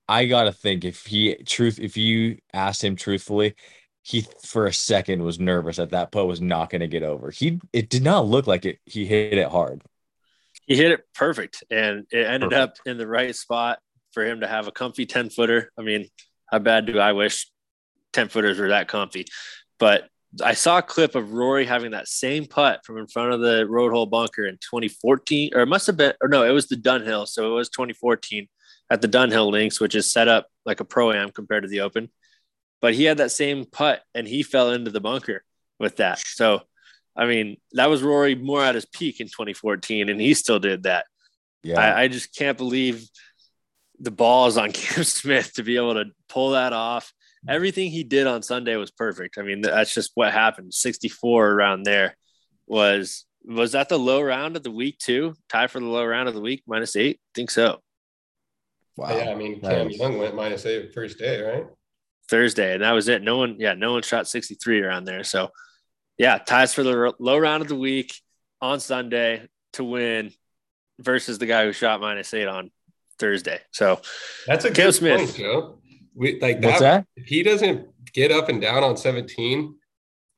I 0.08 0.26
gotta 0.26 0.52
think 0.52 0.84
if 0.84 1.06
he 1.06 1.34
truth 1.46 1.78
if 1.78 1.96
you 1.96 2.38
asked 2.52 2.82
him 2.82 2.96
truthfully, 2.96 3.54
he 4.02 4.26
for 4.42 4.66
a 4.66 4.72
second 4.72 5.22
was 5.22 5.40
nervous 5.40 5.76
that 5.76 5.90
that 5.90 6.12
putt 6.12 6.26
was 6.26 6.40
not 6.40 6.70
going 6.70 6.82
to 6.82 6.86
get 6.88 7.02
over. 7.02 7.30
He 7.30 7.60
it 7.72 7.88
did 7.88 8.02
not 8.02 8.26
look 8.26 8.46
like 8.46 8.66
it. 8.66 8.78
He 8.84 9.06
hit 9.06 9.38
it 9.38 9.48
hard. 9.48 9.82
He 10.66 10.76
hit 10.76 10.92
it 10.92 11.04
perfect, 11.14 11.64
and 11.70 12.06
it 12.10 12.26
ended 12.26 12.50
perfect. 12.50 12.80
up 12.80 12.86
in 12.86 12.98
the 12.98 13.06
right 13.06 13.34
spot 13.34 13.78
for 14.12 14.24
him 14.24 14.40
to 14.40 14.46
have 14.46 14.68
a 14.68 14.72
comfy 14.72 15.06
ten 15.06 15.30
footer. 15.30 15.72
I 15.78 15.82
mean, 15.82 16.08
how 16.46 16.58
bad 16.58 16.86
do 16.86 16.98
I 16.98 17.12
wish 17.12 17.50
ten 18.12 18.28
footers 18.28 18.58
were 18.58 18.68
that 18.68 18.88
comfy? 18.88 19.24
But 19.78 20.08
I 20.42 20.54
saw 20.54 20.78
a 20.78 20.82
clip 20.82 21.14
of 21.14 21.32
Rory 21.32 21.66
having 21.66 21.92
that 21.92 22.08
same 22.08 22.46
putt 22.46 22.84
from 22.84 22.98
in 22.98 23.06
front 23.06 23.32
of 23.32 23.40
the 23.40 23.66
road 23.66 23.92
hole 23.92 24.06
bunker 24.06 24.46
in 24.46 24.54
2014, 24.56 25.50
or 25.54 25.60
it 25.60 25.66
must 25.66 25.86
have 25.86 25.96
been, 25.96 26.14
or 26.20 26.28
no, 26.28 26.44
it 26.44 26.50
was 26.50 26.66
the 26.66 26.76
Dunhill. 26.76 27.28
So 27.28 27.52
it 27.52 27.54
was 27.54 27.68
2014 27.68 28.48
at 28.90 29.00
the 29.00 29.08
Dunhill 29.08 29.50
Links, 29.50 29.80
which 29.80 29.94
is 29.94 30.10
set 30.10 30.28
up 30.28 30.48
like 30.66 30.80
a 30.80 30.84
pro 30.84 31.12
am 31.12 31.30
compared 31.30 31.62
to 31.62 31.68
the 31.68 31.80
Open. 31.80 32.10
But 32.80 32.94
he 32.94 33.04
had 33.04 33.18
that 33.18 33.30
same 33.30 33.64
putt 33.64 34.02
and 34.14 34.26
he 34.26 34.42
fell 34.42 34.70
into 34.70 34.90
the 34.90 35.00
bunker 35.00 35.44
with 35.78 35.96
that. 35.96 36.18
So, 36.18 36.62
I 37.16 37.26
mean, 37.26 37.56
that 37.72 37.88
was 37.88 38.02
Rory 38.02 38.34
more 38.34 38.62
at 38.62 38.74
his 38.74 38.86
peak 38.86 39.20
in 39.20 39.28
2014, 39.28 40.08
and 40.08 40.20
he 40.20 40.34
still 40.34 40.58
did 40.58 40.82
that. 40.82 41.06
Yeah. 41.62 41.80
I, 41.80 42.02
I 42.02 42.08
just 42.08 42.36
can't 42.36 42.58
believe 42.58 43.08
the 44.00 44.10
balls 44.10 44.58
on 44.58 44.72
Cam 44.72 45.04
Smith 45.04 45.54
to 45.54 45.62
be 45.62 45.76
able 45.76 45.94
to 45.94 46.10
pull 46.28 46.50
that 46.50 46.72
off 46.72 47.12
everything 47.48 47.90
he 47.90 48.04
did 48.04 48.26
on 48.26 48.42
Sunday 48.42 48.76
was 48.76 48.90
perfect. 48.90 49.38
I 49.38 49.42
mean, 49.42 49.60
that's 49.60 49.94
just 49.94 50.12
what 50.14 50.32
happened. 50.32 50.74
64 50.74 51.50
around 51.50 51.84
there 51.84 52.16
was 52.66 53.26
was 53.46 53.72
that 53.72 53.90
the 53.90 53.98
low 53.98 54.22
round 54.22 54.56
of 54.56 54.62
the 54.62 54.70
week 54.70 54.98
too? 54.98 55.34
Tie 55.48 55.66
for 55.66 55.80
the 55.80 55.86
low 55.86 56.04
round 56.04 56.28
of 56.28 56.34
the 56.34 56.40
week, 56.40 56.62
minus 56.66 56.96
eight. 56.96 57.20
think 57.34 57.50
so. 57.50 57.80
Wow. 58.96 59.16
Yeah, 59.16 59.30
I 59.30 59.34
mean, 59.34 59.60
Cam 59.60 59.88
nice. 59.88 59.98
Young 59.98 60.18
went 60.18 60.34
minus 60.34 60.64
eight 60.66 60.94
first 60.94 61.18
day, 61.18 61.42
right? 61.42 61.66
Thursday, 62.30 62.74
and 62.74 62.82
that 62.82 62.92
was 62.92 63.08
it. 63.08 63.22
No 63.22 63.36
one, 63.36 63.56
yeah, 63.58 63.74
no 63.74 63.92
one 63.92 64.02
shot 64.02 64.28
63 64.28 64.80
around 64.80 65.04
there. 65.04 65.24
So, 65.24 65.50
yeah, 66.16 66.38
ties 66.38 66.72
for 66.72 66.82
the 66.82 67.12
low 67.18 67.36
round 67.36 67.62
of 67.62 67.68
the 67.68 67.74
week 67.74 68.14
on 68.62 68.80
Sunday 68.80 69.46
to 69.74 69.84
win 69.84 70.30
versus 70.98 71.38
the 71.38 71.46
guy 71.46 71.64
who 71.64 71.72
shot 71.72 72.00
minus 72.00 72.32
eight 72.32 72.46
on 72.46 72.70
Thursday. 73.18 73.60
So 73.72 74.00
that's 74.46 74.64
a 74.64 74.70
Cam 74.70 74.86
good 74.86 74.94
Smith. 74.94 75.18
Point, 75.18 75.34
Joe. 75.34 75.78
We 76.14 76.40
like 76.40 76.60
that, 76.60 76.80
that? 76.80 77.06
If 77.16 77.26
he 77.26 77.42
doesn't 77.42 77.88
get 78.12 78.30
up 78.30 78.48
and 78.48 78.60
down 78.60 78.84
on 78.84 78.96
17, 78.96 79.74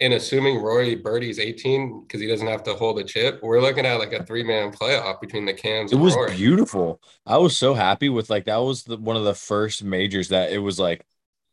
and 0.01 0.13
assuming 0.13 0.59
Rory 0.59 0.95
birdies 0.95 1.39
18 1.39 2.03
because 2.03 2.21
he 2.21 2.27
doesn't 2.27 2.47
have 2.47 2.63
to 2.65 2.75
hold 2.75 2.99
a 2.99 3.05
chip, 3.05 3.41
we're 3.43 3.61
looking 3.61 3.87
at 3.87 3.99
like 3.99 4.13
a 4.13 4.25
three 4.25 4.43
man 4.43 4.71
playoff 4.73 5.21
between 5.21 5.47
the 5.47 5.55
cans. 5.55 5.93
It 5.93 5.97
was 5.97 6.15
Rory. 6.15 6.35
beautiful. 6.35 7.01
I 7.25 7.39
was 7.39 7.57
so 7.57 7.75
happy 7.75 8.09
with 8.09 8.29
like 8.29 8.45
that 8.45 8.59
was 8.59 8.85
the, 8.85 8.97
one 8.97 9.17
of 9.17 9.25
the 9.25 9.35
first 9.35 9.83
majors 9.83 10.29
that 10.29 10.53
it 10.53 10.59
was 10.59 10.79
like, 10.79 11.05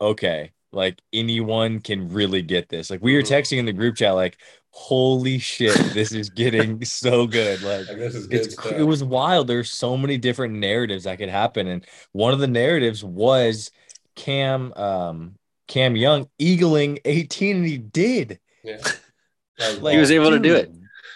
okay, 0.01 0.51
like 0.73 1.01
anyone 1.13 1.79
can 1.79 2.09
really 2.09 2.41
get 2.41 2.67
this. 2.67 2.89
Like 2.89 3.01
we 3.01 3.15
were 3.15 3.21
mm-hmm. 3.21 3.33
texting 3.33 3.59
in 3.59 3.65
the 3.65 3.73
group 3.73 3.95
chat, 3.95 4.15
like, 4.15 4.37
holy 4.71 5.37
shit, 5.39 5.77
this 5.93 6.11
is 6.11 6.29
getting 6.29 6.83
so 6.85 7.27
good. 7.27 7.61
Like, 7.61 7.87
like 7.87 7.97
this 7.97 8.15
is 8.15 8.27
good 8.27 8.73
it 8.73 8.83
was 8.83 9.03
wild. 9.03 9.47
There's 9.47 9.71
so 9.71 9.95
many 9.95 10.17
different 10.17 10.55
narratives 10.55 11.05
that 11.05 11.17
could 11.17 11.29
happen, 11.29 11.67
and 11.67 11.85
one 12.11 12.33
of 12.33 12.39
the 12.39 12.47
narratives 12.47 13.03
was 13.03 13.71
Cam 14.15 14.73
um 14.73 15.35
Cam 15.67 15.95
Young 15.95 16.27
eagling 16.39 16.99
18 17.05 17.57
and 17.57 17.65
he 17.65 17.77
did. 17.77 18.39
Yeah. 18.63 18.77
like, 19.81 19.93
he 19.93 19.99
was 19.99 20.11
able 20.11 20.31
dude, 20.31 20.43
to 20.43 20.49
do 20.49 20.55
it. 20.55 20.71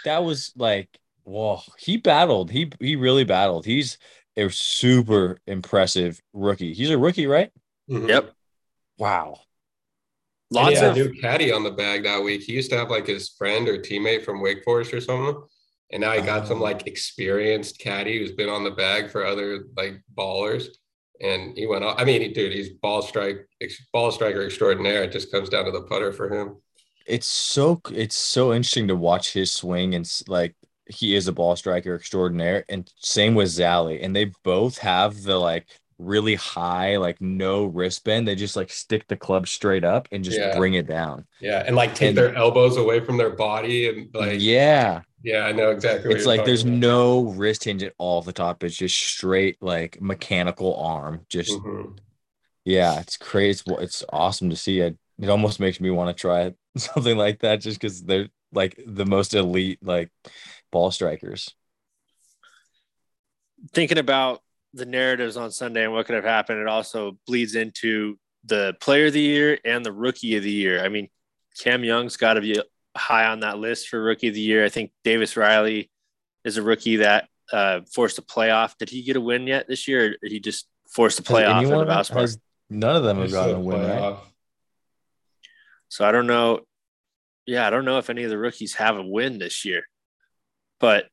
That 0.06 0.24
was 0.24 0.54
like 0.56 0.90
whoa, 1.24 1.62
he 1.78 1.98
battled. 1.98 2.50
He 2.52 2.72
he 2.80 2.96
really 2.96 3.24
battled. 3.24 3.66
He's 3.66 3.98
a 4.38 4.50
super 4.50 5.40
impressive 5.48 6.22
rookie. 6.34 6.74
He's 6.74 6.92
a 6.92 6.98
rookie, 6.98 7.28
right? 7.28 7.52
Mm-hmm. 7.90 8.08
Yep. 8.08 8.34
Wow. 8.98 9.40
Lots 10.50 10.82
of 10.82 10.96
new 10.96 11.12
caddy 11.20 11.52
on 11.52 11.64
the 11.64 11.72
bag 11.72 12.04
that 12.04 12.24
week. 12.24 12.44
He 12.44 12.54
used 12.54 12.72
to 12.72 12.78
have 12.78 12.90
like 12.90 13.06
his 13.06 13.30
friend 13.30 13.68
or 13.68 13.80
teammate 13.80 14.24
from 14.24 14.42
Wake 14.42 14.64
Forest 14.64 14.94
or 14.94 15.02
something. 15.02 15.42
And 15.92 16.02
now 16.02 16.14
he 16.14 16.22
got 16.22 16.48
some 16.48 16.60
like 16.60 16.88
experienced 16.88 17.80
caddy 17.80 18.20
who's 18.20 18.32
been 18.32 18.50
on 18.50 18.64
the 18.64 18.72
bag 18.72 19.10
for 19.10 19.26
other 19.26 19.66
like 19.76 20.02
ballers. 20.18 20.68
And 21.22 21.58
he 21.58 21.66
went 21.66 21.84
off. 21.84 21.96
I 22.00 22.06
mean, 22.06 22.22
he, 22.22 22.28
dude, 22.30 22.54
he's 22.54 22.70
ball 22.70 23.02
strike, 23.02 23.48
ball 23.92 24.12
striker 24.12 24.46
extraordinaire. 24.46 25.04
It 25.04 25.12
just 25.12 25.32
comes 25.32 25.50
down 25.50 25.66
to 25.66 25.72
the 25.72 25.82
putter 25.82 26.12
for 26.14 26.30
him. 26.34 26.58
It's 27.06 27.28
so 27.28 27.82
it's 27.94 28.16
so 28.16 28.52
interesting 28.54 28.88
to 28.90 28.96
watch 28.96 29.32
his 29.34 29.50
swing 29.52 29.96
and 29.96 30.06
like 30.28 30.56
he 30.90 31.16
is 31.16 31.28
a 31.28 31.32
ball 31.32 31.56
striker 31.56 31.96
extraordinaire. 31.96 32.66
And 32.70 32.92
same 32.98 33.34
with 33.34 33.48
Zally. 33.48 34.00
And 34.04 34.16
they 34.16 34.32
both 34.44 34.78
have 34.80 35.24
the 35.24 35.38
like 35.38 35.68
really 35.98 36.36
high, 36.36 36.98
like 36.98 37.20
no 37.22 37.66
wristband. 37.66 38.28
They 38.28 38.36
just 38.36 38.56
like 38.56 38.70
stick 38.70 39.08
the 39.08 39.16
club 39.16 39.48
straight 39.48 39.84
up 39.84 40.08
and 40.12 40.24
just 40.24 40.38
Yeah. 40.38 40.56
bring 40.58 40.76
it 40.76 40.86
down. 40.88 41.26
Yeah. 41.42 41.64
And 41.66 41.76
like 41.76 41.96
take 41.96 42.10
And- 42.10 42.18
their 42.18 42.36
elbows 42.36 42.78
away 42.78 43.00
from 43.00 43.18
their 43.18 43.32
body. 43.32 43.88
And 43.90 44.10
like, 44.14 44.40
yeah, 44.40 45.02
yeah. 45.24 45.46
I 45.46 45.52
know 45.52 45.72
exactly 45.72 46.10
what 46.10 46.18
It's 46.18 46.26
you're 46.26 46.28
like 46.28 46.44
there's 46.46 46.64
talking 46.64 46.80
no 46.80 47.22
wrist 47.24 47.64
hinge 47.64 47.84
at 47.84 47.94
all 47.98 48.20
at 48.20 48.26
the 48.26 48.34
top. 48.34 48.64
It's 48.64 48.76
just 48.78 48.96
straight 48.98 49.58
like 49.62 50.02
mechanical 50.02 50.76
arm. 50.78 51.26
Just 51.30 51.64
about. 51.64 51.66
Mhm. 51.66 52.00
yeah, 52.66 53.00
it's 53.00 53.18
crazy. 53.18 53.64
It's, 53.68 53.82
it's 53.84 54.04
awesome 54.12 54.50
to 54.50 54.56
see. 54.56 54.80
It 54.82 54.98
it 55.20 55.30
almost 55.30 55.60
makes 55.60 55.80
me 55.82 55.90
want 55.90 56.16
to 56.16 56.20
try 56.22 56.54
something 56.78 57.18
like 57.18 57.40
that 57.42 57.62
just 57.62 57.80
because 57.80 58.04
they're 58.04 58.30
like 58.54 58.80
the 58.86 59.06
most 59.06 59.34
elite 59.34 59.80
like 59.84 60.12
ball 60.72 60.92
strikers. 60.92 61.54
thinking 63.74 63.98
about 63.98 64.42
the 64.74 64.86
narratives 64.86 65.38
on 65.38 65.52
Sunday 65.52 65.84
and 65.84 65.94
what 65.94 66.06
could 66.06 66.16
have 66.16 66.24
happened, 66.24 66.60
it 66.60 66.68
also 66.68 67.18
bleeds 67.26 67.56
into 67.56 68.18
the 68.46 68.76
player 68.80 69.08
of 69.08 69.14
the 69.14 69.22
year 69.22 69.60
and 69.66 69.86
the 69.86 69.92
rookie 69.92 70.36
of 70.38 70.44
the 70.44 70.52
year. 70.52 70.84
I 70.84 70.90
mean, 70.90 71.10
Cam 71.60 71.84
Young's 71.84 72.18
got 72.18 72.34
to 72.36 72.42
be 72.42 72.62
high 72.98 73.26
on 73.28 73.42
that 73.42 73.58
list 73.60 73.88
for 73.90 74.02
rookie 74.02 74.28
of 74.30 74.34
the 74.34 74.42
year. 74.42 74.66
I 74.66 74.70
think 74.70 74.92
Davis 75.04 75.38
Riley 75.38 75.90
is 76.44 76.58
a 76.58 76.62
rookie 76.62 76.98
that 76.98 77.28
uh, 77.54 77.82
forced 77.94 78.18
a 78.18 78.22
playoff. 78.22 78.76
Did 78.78 78.90
he 78.90 79.04
get 79.04 79.16
a 79.16 79.22
win 79.22 79.48
yet 79.48 79.68
this 79.68 79.88
year? 79.88 80.06
Or 80.06 80.10
did 80.22 80.32
he 80.32 80.40
just 80.40 80.68
forced 80.90 81.20
a 81.20 81.24
Has 81.24 81.28
playoff 81.28 81.46
at 81.46 81.62
the 81.62 81.68
anyone- 81.68 81.88
has- 81.88 82.38
none 82.70 82.96
of 82.96 83.04
them 83.04 83.18
have 83.18 83.26
It's 83.26 83.34
gotten 83.34 83.56
a 83.56 83.60
a 83.60 83.62
win, 83.62 83.82
right? 83.88 84.18
So 85.90 86.06
I 86.06 86.12
don't 86.12 86.28
know. 86.28 86.62
Yeah, 87.46 87.66
I 87.66 87.70
don't 87.70 87.86
know 87.86 87.98
if 87.98 88.10
any 88.10 88.24
of 88.24 88.30
the 88.30 88.38
rookies 88.38 88.74
have 88.76 88.98
a 88.98 89.04
win 89.04 89.38
this 89.40 89.64
year. 89.64 89.84
But 90.80 91.08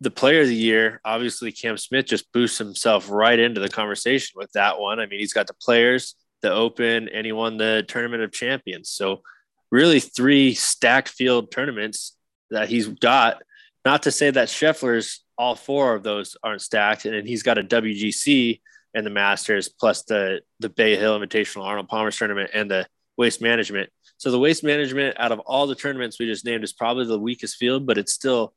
the 0.00 0.10
player 0.10 0.42
of 0.42 0.46
the 0.46 0.54
year, 0.54 1.00
obviously 1.04 1.50
Cam 1.52 1.76
Smith 1.76 2.06
just 2.06 2.32
boosts 2.32 2.58
himself 2.58 3.10
right 3.10 3.38
into 3.38 3.60
the 3.60 3.68
conversation 3.68 4.34
with 4.36 4.50
that 4.52 4.78
one. 4.78 5.00
I 5.00 5.06
mean, 5.06 5.18
he's 5.18 5.32
got 5.32 5.46
the 5.48 5.54
players, 5.54 6.14
the 6.42 6.52
open, 6.52 7.08
and 7.08 7.26
he 7.26 7.32
won 7.32 7.56
the 7.58 7.84
tournament 7.88 8.22
of 8.22 8.32
champions. 8.32 8.88
So 8.88 9.22
really 9.70 10.00
three 10.00 10.54
stacked 10.54 11.08
field 11.08 11.50
tournaments 11.50 12.16
that 12.50 12.68
he's 12.68 12.88
got. 12.88 13.42
Not 13.84 14.02
to 14.02 14.10
say 14.10 14.30
that 14.30 14.48
Scheffler's 14.48 15.24
all 15.38 15.54
four 15.54 15.94
of 15.94 16.02
those 16.02 16.36
aren't 16.42 16.62
stacked, 16.62 17.06
and 17.06 17.26
he's 17.26 17.42
got 17.42 17.58
a 17.58 17.62
WGC 17.62 18.60
and 18.94 19.06
the 19.06 19.10
Masters 19.10 19.68
plus 19.68 20.02
the 20.02 20.40
the 20.58 20.68
Bay 20.68 20.96
Hill 20.96 21.18
Invitational 21.18 21.64
Arnold 21.64 21.88
Palmer 21.88 22.10
tournament 22.10 22.50
and 22.52 22.70
the 22.70 22.86
waste 23.16 23.40
management. 23.40 23.90
So 24.18 24.30
the 24.30 24.38
waste 24.38 24.64
management 24.64 25.18
out 25.18 25.32
of 25.32 25.38
all 25.40 25.66
the 25.66 25.74
tournaments 25.74 26.18
we 26.18 26.26
just 26.26 26.44
named 26.44 26.64
is 26.64 26.72
probably 26.72 27.06
the 27.06 27.18
weakest 27.18 27.56
field, 27.56 27.86
but 27.86 27.96
it's 27.96 28.12
still 28.12 28.52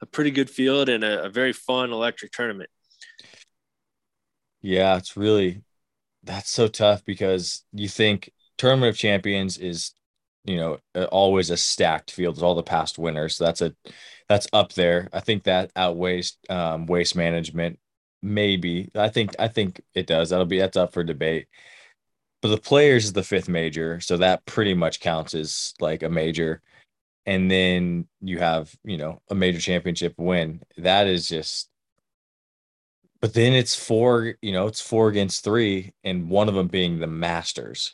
a 0.00 0.06
pretty 0.06 0.30
good 0.30 0.48
field 0.48 0.88
and 0.88 1.02
a, 1.02 1.24
a 1.24 1.28
very 1.28 1.52
fun 1.52 1.92
electric 1.92 2.32
tournament. 2.32 2.70
Yeah, 4.62 4.96
it's 4.96 5.16
really 5.16 5.62
that's 6.22 6.50
so 6.50 6.68
tough 6.68 7.04
because 7.04 7.64
you 7.72 7.88
think 7.88 8.30
Tournament 8.58 8.90
of 8.90 8.96
Champions 8.96 9.56
is, 9.56 9.92
you 10.44 10.56
know, 10.56 10.78
always 11.06 11.50
a 11.50 11.56
stacked 11.56 12.10
field 12.10 12.36
with 12.36 12.44
all 12.44 12.54
the 12.54 12.62
past 12.62 12.98
winners. 12.98 13.36
So 13.36 13.44
that's 13.44 13.60
a 13.60 13.74
that's 14.28 14.48
up 14.52 14.72
there. 14.74 15.08
I 15.12 15.20
think 15.20 15.44
that 15.44 15.70
outweighs 15.76 16.36
um, 16.48 16.86
waste 16.86 17.16
management. 17.16 17.78
Maybe 18.22 18.90
I 18.94 19.08
think 19.08 19.34
I 19.38 19.48
think 19.48 19.80
it 19.94 20.06
does. 20.06 20.30
That'll 20.30 20.46
be 20.46 20.58
that's 20.58 20.76
up 20.76 20.92
for 20.92 21.04
debate. 21.04 21.48
But 22.42 22.48
the 22.48 22.58
players 22.58 23.04
is 23.04 23.12
the 23.12 23.22
fifth 23.22 23.48
major, 23.48 24.00
so 24.00 24.16
that 24.18 24.46
pretty 24.46 24.74
much 24.74 25.00
counts 25.00 25.34
as 25.34 25.74
like 25.80 26.02
a 26.02 26.08
major. 26.08 26.62
And 27.26 27.50
then 27.50 28.08
you 28.22 28.38
have, 28.38 28.74
you 28.82 28.96
know, 28.96 29.20
a 29.30 29.34
major 29.34 29.60
championship 29.60 30.14
win. 30.16 30.62
That 30.78 31.06
is 31.06 31.28
just 31.28 31.70
but 33.20 33.34
then 33.34 33.52
it's 33.52 33.74
four, 33.74 34.34
you 34.40 34.52
know, 34.52 34.66
it's 34.66 34.80
four 34.80 35.08
against 35.08 35.44
three, 35.44 35.92
and 36.04 36.30
one 36.30 36.48
of 36.48 36.54
them 36.54 36.68
being 36.68 36.98
the 36.98 37.06
Masters. 37.06 37.92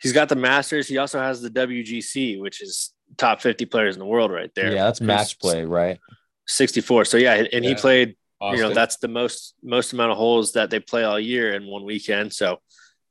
He's 0.00 0.12
got 0.12 0.28
the 0.28 0.36
Masters. 0.36 0.88
He 0.88 0.98
also 0.98 1.18
has 1.18 1.40
the 1.40 1.50
WGC, 1.50 2.40
which 2.40 2.60
is 2.62 2.92
top 3.16 3.40
50 3.40 3.64
players 3.66 3.94
in 3.96 4.00
the 4.00 4.06
world 4.06 4.30
right 4.30 4.50
there. 4.54 4.72
Yeah, 4.72 4.84
that's 4.84 5.00
match 5.00 5.38
play, 5.38 5.64
right? 5.64 5.98
64. 6.46 7.04
So 7.06 7.16
yeah, 7.16 7.44
and 7.52 7.64
he 7.64 7.72
Yeah. 7.72 7.76
played, 7.80 8.16
you 8.42 8.58
know, 8.58 8.70
that's 8.74 8.96
the 8.98 9.08
most 9.08 9.54
most 9.62 9.92
amount 9.92 10.12
of 10.12 10.18
holes 10.18 10.52
that 10.52 10.70
they 10.70 10.80
play 10.80 11.02
all 11.04 11.18
year 11.18 11.54
in 11.54 11.66
one 11.66 11.84
weekend. 11.84 12.32
So 12.32 12.60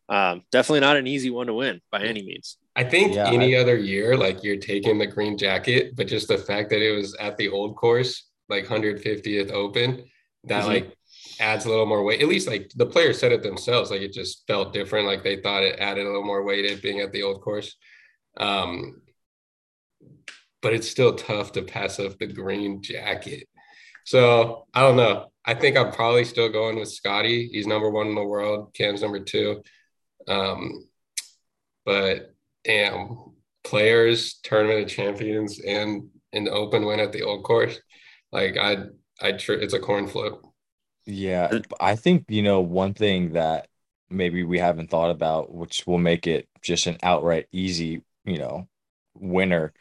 um, 0.07 0.43
definitely 0.51 0.81
not 0.81 0.97
an 0.97 1.07
easy 1.07 1.31
one 1.31 1.47
to 1.47 1.53
win 1.53 1.81
by 1.91 2.03
any 2.03 2.21
means. 2.21 2.57
I 2.75 2.83
think 2.83 3.15
Yeah, 3.15 3.31
any 3.31 3.55
other 3.55 3.77
year, 3.77 4.15
like 4.15 4.43
you're 4.43 4.57
taking 4.57 4.97
the 4.97 5.07
green 5.07 5.37
jacket, 5.37 5.95
but 5.95 6.07
just 6.07 6.27
the 6.27 6.37
fact 6.37 6.69
that 6.69 6.81
it 6.81 6.91
was 6.91 7.15
at 7.15 7.37
the 7.37 7.49
old 7.49 7.75
course, 7.75 8.29
like 8.49 8.65
150th 8.65 9.49
Open, 9.51 10.05
that 10.43 10.63
Mhm. 10.63 10.67
like 10.67 10.97
adds 11.39 11.65
a 11.65 11.69
little 11.69 11.85
more 11.85 12.03
weight. 12.03 12.21
At 12.21 12.27
least 12.27 12.47
like 12.47 12.71
the 12.75 12.85
players 12.85 13.19
said 13.19 13.31
it 13.31 13.43
themselves, 13.43 13.91
like 13.91 14.01
it 14.01 14.13
just 14.13 14.45
felt 14.47 14.73
different. 14.73 15.07
Like 15.07 15.23
they 15.23 15.37
thought 15.37 15.63
it 15.63 15.79
added 15.79 16.05
a 16.05 16.09
little 16.09 16.25
more 16.25 16.43
weight 16.43 16.65
it 16.65 16.81
being 16.81 16.99
at 16.99 17.11
the 17.11 17.23
old 17.23 17.41
course. 17.41 17.75
Um, 18.37 19.01
but 20.61 20.73
it's 20.73 20.89
still 20.89 21.13
tough 21.13 21.51
to 21.53 21.61
pass 21.61 21.99
up 21.99 22.17
the 22.17 22.27
green 22.27 22.81
jacket. 22.81 23.47
So 24.05 24.65
I 24.73 24.81
don't 24.81 24.97
know. 24.97 25.27
I 25.45 25.53
think 25.53 25.77
I'm 25.77 25.91
probably 25.91 26.25
still 26.25 26.49
going 26.49 26.79
with 26.79 26.89
Scotty. 26.91 27.47
He's 27.51 27.67
number 27.67 27.89
one 27.89 28.07
in 28.07 28.15
the 28.15 28.23
world. 28.23 28.73
Cam's 28.73 29.01
number 29.01 29.19
two. 29.19 29.61
Um, 30.27 30.87
but 31.85 32.33
damn, 32.63 33.33
players, 33.63 34.39
tournament 34.43 34.81
of 34.81 34.89
champions, 34.89 35.59
and 35.59 36.09
an 36.33 36.47
open 36.47 36.85
win 36.85 36.99
at 36.99 37.11
the 37.11 37.23
old 37.23 37.43
course. 37.43 37.79
Like 38.31 38.57
I, 38.57 38.85
I, 39.21 39.33
tr- 39.33 39.53
it's 39.53 39.73
a 39.73 39.79
coin 39.79 40.07
flip. 40.07 40.33
Yeah, 41.05 41.47
uh, 41.51 41.59
I 41.79 41.95
think, 41.95 42.25
you 42.29 42.41
know, 42.41 42.61
one 42.61 42.93
thing 42.93 43.33
that 43.33 43.67
maybe 44.09 44.43
we 44.43 44.59
haven't 44.59 44.89
thought 44.89 45.11
about, 45.11 45.53
which 45.53 45.85
will 45.85 45.97
make 45.97 46.27
it 46.27 46.47
just 46.61 46.87
an 46.87 46.97
outright 47.03 47.47
easy, 47.51 48.03
you 48.25 48.39
know, 48.39 48.67
winner. 49.15 49.73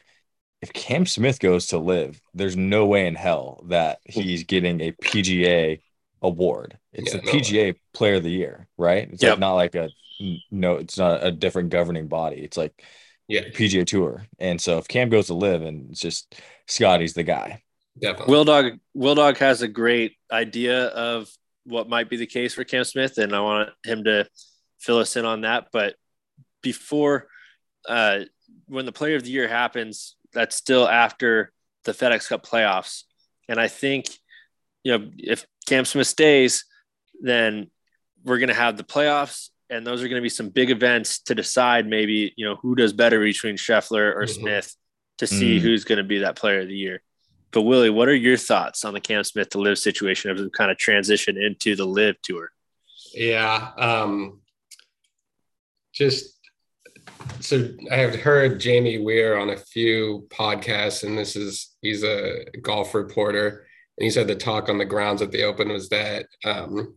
If 0.62 0.72
Cam 0.74 1.06
Smith 1.06 1.40
goes 1.40 1.68
to 1.68 1.78
LIV, 1.78 2.20
there's 2.34 2.56
no 2.56 2.86
way 2.86 3.06
in 3.06 3.16
hell 3.16 3.64
that 3.68 4.00
hmm. 4.14 4.22
he's 4.22 4.44
getting 4.44 4.80
a 4.82 4.92
PGA 4.92 5.82
award. 6.22 6.78
It's 6.92 7.14
Yeah, 7.14 7.20
the 7.20 7.22
no 7.24 7.38
way. 7.38 7.40
PGA 7.40 7.74
Player 7.94 8.16
of 8.16 8.24
the 8.24 8.30
Year, 8.30 8.68
right? 8.78 9.10
It's 9.12 9.22
Yep. 9.22 9.32
like 9.32 9.38
not 9.38 9.54
like 9.54 9.76
a 9.76 9.90
no, 10.50 10.76
it's 10.76 10.98
not 10.98 11.24
a 11.26 11.32
different 11.32 11.70
governing 11.70 12.08
body. 12.08 12.38
It's 12.38 12.56
like 12.56 12.84
Yeah, 13.28 13.42
PGA 13.52 13.84
Tour. 13.84 14.26
And 14.38 14.60
so 14.60 14.78
if 14.78 14.88
Cam 14.88 15.10
goes 15.10 15.28
to 15.28 15.34
LIV 15.34 15.62
and 15.62 15.90
it's 15.92 16.00
just 16.00 16.36
Scotty's 16.68 17.14
the 17.14 17.24
guy. 17.24 17.63
Definitely. 17.98 18.32
Will 18.32 18.44
Dog 18.44 18.72
Will 18.94 19.14
Dog 19.14 19.38
has 19.38 19.62
a 19.62 19.68
great 19.68 20.16
idea 20.32 20.86
of 20.88 21.28
what 21.64 21.88
might 21.88 22.10
be 22.10 22.16
the 22.16 22.26
case 22.26 22.54
for 22.54 22.64
Cam 22.64 22.84
Smith, 22.84 23.18
and 23.18 23.34
I 23.34 23.40
want 23.40 23.70
him 23.84 24.04
to 24.04 24.26
fill 24.80 24.98
us 24.98 25.16
in 25.16 25.24
on 25.24 25.42
that. 25.42 25.68
But 25.72 25.94
before, 26.62 27.28
uh, 27.88 28.20
when 28.66 28.86
the 28.86 28.92
Player 28.92 29.16
of 29.16 29.22
the 29.24 29.30
Year 29.30 29.48
happens, 29.48 30.16
that's 30.32 30.56
still 30.56 30.88
after 30.88 31.52
the 31.84 31.92
FedEx 31.92 32.28
Cup 32.28 32.44
playoffs, 32.46 33.02
and 33.48 33.60
I 33.60 33.68
think 33.68 34.06
you 34.82 34.96
know 34.98 35.10
if 35.18 35.46
Cam 35.68 35.84
Smith 35.84 36.06
stays, 36.06 36.64
then 37.20 37.70
we're 38.24 38.38
going 38.38 38.48
to 38.48 38.54
have 38.54 38.76
the 38.76 38.84
playoffs, 38.84 39.50
and 39.70 39.86
those 39.86 40.02
are 40.02 40.08
going 40.08 40.20
to 40.20 40.22
be 40.22 40.28
some 40.30 40.48
big 40.48 40.70
events 40.70 41.20
to 41.24 41.34
decide 41.34 41.86
maybe 41.86 42.32
you 42.36 42.46
know 42.46 42.56
who 42.56 42.74
does 42.74 42.92
better 42.92 43.20
between 43.20 43.56
Scheffler 43.56 44.14
or 44.14 44.24
Mhm. 44.24 44.28
Smith 44.40 44.74
to 45.18 45.26
see 45.26 45.58
Mm. 45.58 45.60
who's 45.60 45.84
going 45.84 45.98
to 45.98 46.04
be 46.04 46.18
that 46.20 46.36
Player 46.36 46.60
of 46.60 46.68
the 46.68 46.76
Year. 46.76 47.02
But 47.54 47.62
Willie, 47.62 47.88
what 47.88 48.08
are 48.08 48.14
your 48.14 48.36
thoughts 48.36 48.84
on 48.84 48.94
the 48.94 49.00
Cam 49.00 49.22
Smith 49.22 49.50
to 49.50 49.60
LIV 49.60 49.78
situation 49.78 50.32
as 50.32 50.42
we 50.42 50.50
kind 50.50 50.72
of 50.72 50.76
transition 50.76 51.40
into 51.40 51.76
the 51.76 51.86
LIV 51.86 52.16
tour? 52.20 52.50
Yeah. 53.14 53.70
Um, 53.78 54.40
just 55.94 56.36
so 57.38 57.70
I 57.92 57.96
have 57.96 58.16
heard 58.16 58.58
Jamie 58.58 58.98
Weir 58.98 59.38
on 59.38 59.50
a 59.50 59.56
few 59.56 60.26
podcasts, 60.30 61.04
and 61.04 61.16
this 61.16 61.36
is 61.36 61.76
he's 61.80 62.02
a 62.02 62.44
golf 62.60 62.92
reporter, 62.92 63.66
and 63.98 64.04
he 64.04 64.10
said 64.10 64.26
the 64.26 64.34
talk 64.34 64.68
on 64.68 64.78
the 64.78 64.84
grounds 64.84 65.22
at 65.22 65.30
the 65.30 65.44
Open 65.44 65.68
was 65.68 65.88
that 65.90 66.26
um, 66.44 66.96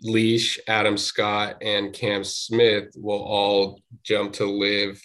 Leish, 0.00 0.58
Adam 0.68 0.96
Scott, 0.96 1.56
and 1.60 1.92
Cam 1.92 2.24
Smith 2.24 2.94
will 2.96 3.22
all 3.22 3.82
jump 4.04 4.32
to 4.34 4.46
LIV 4.46 5.02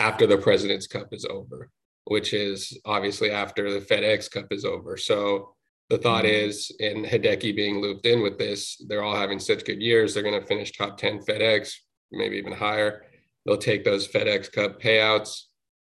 after 0.00 0.26
the 0.26 0.38
President's 0.38 0.88
Cup 0.88 1.12
is 1.12 1.24
over, 1.24 1.70
which 2.04 2.32
is 2.34 2.78
obviously 2.84 3.30
after 3.30 3.72
the 3.72 3.84
FedEx 3.84 4.30
Cup 4.30 4.46
is 4.52 4.64
over. 4.64 4.96
So 4.96 5.54
the 5.88 5.98
thought 5.98 6.24
Mhm. 6.24 6.44
is, 6.48 6.74
and 6.80 7.04
Hideki 7.04 7.54
being 7.54 7.80
looped 7.80 8.06
in 8.06 8.22
with 8.22 8.38
this, 8.38 8.76
they're 8.88 9.02
all 9.02 9.14
having 9.16 9.38
such 9.38 9.64
good 9.64 9.80
years. 9.82 10.14
They're 10.14 10.22
going 10.22 10.40
to 10.40 10.46
finish 10.46 10.72
top 10.72 10.96
10 10.98 11.20
FedEx, 11.20 11.74
maybe 12.10 12.36
even 12.38 12.52
higher. 12.52 13.06
They'll 13.44 13.58
take 13.58 13.84
those 13.84 14.08
FedEx 14.08 14.50
Cup 14.50 14.80
payouts, 14.80 15.44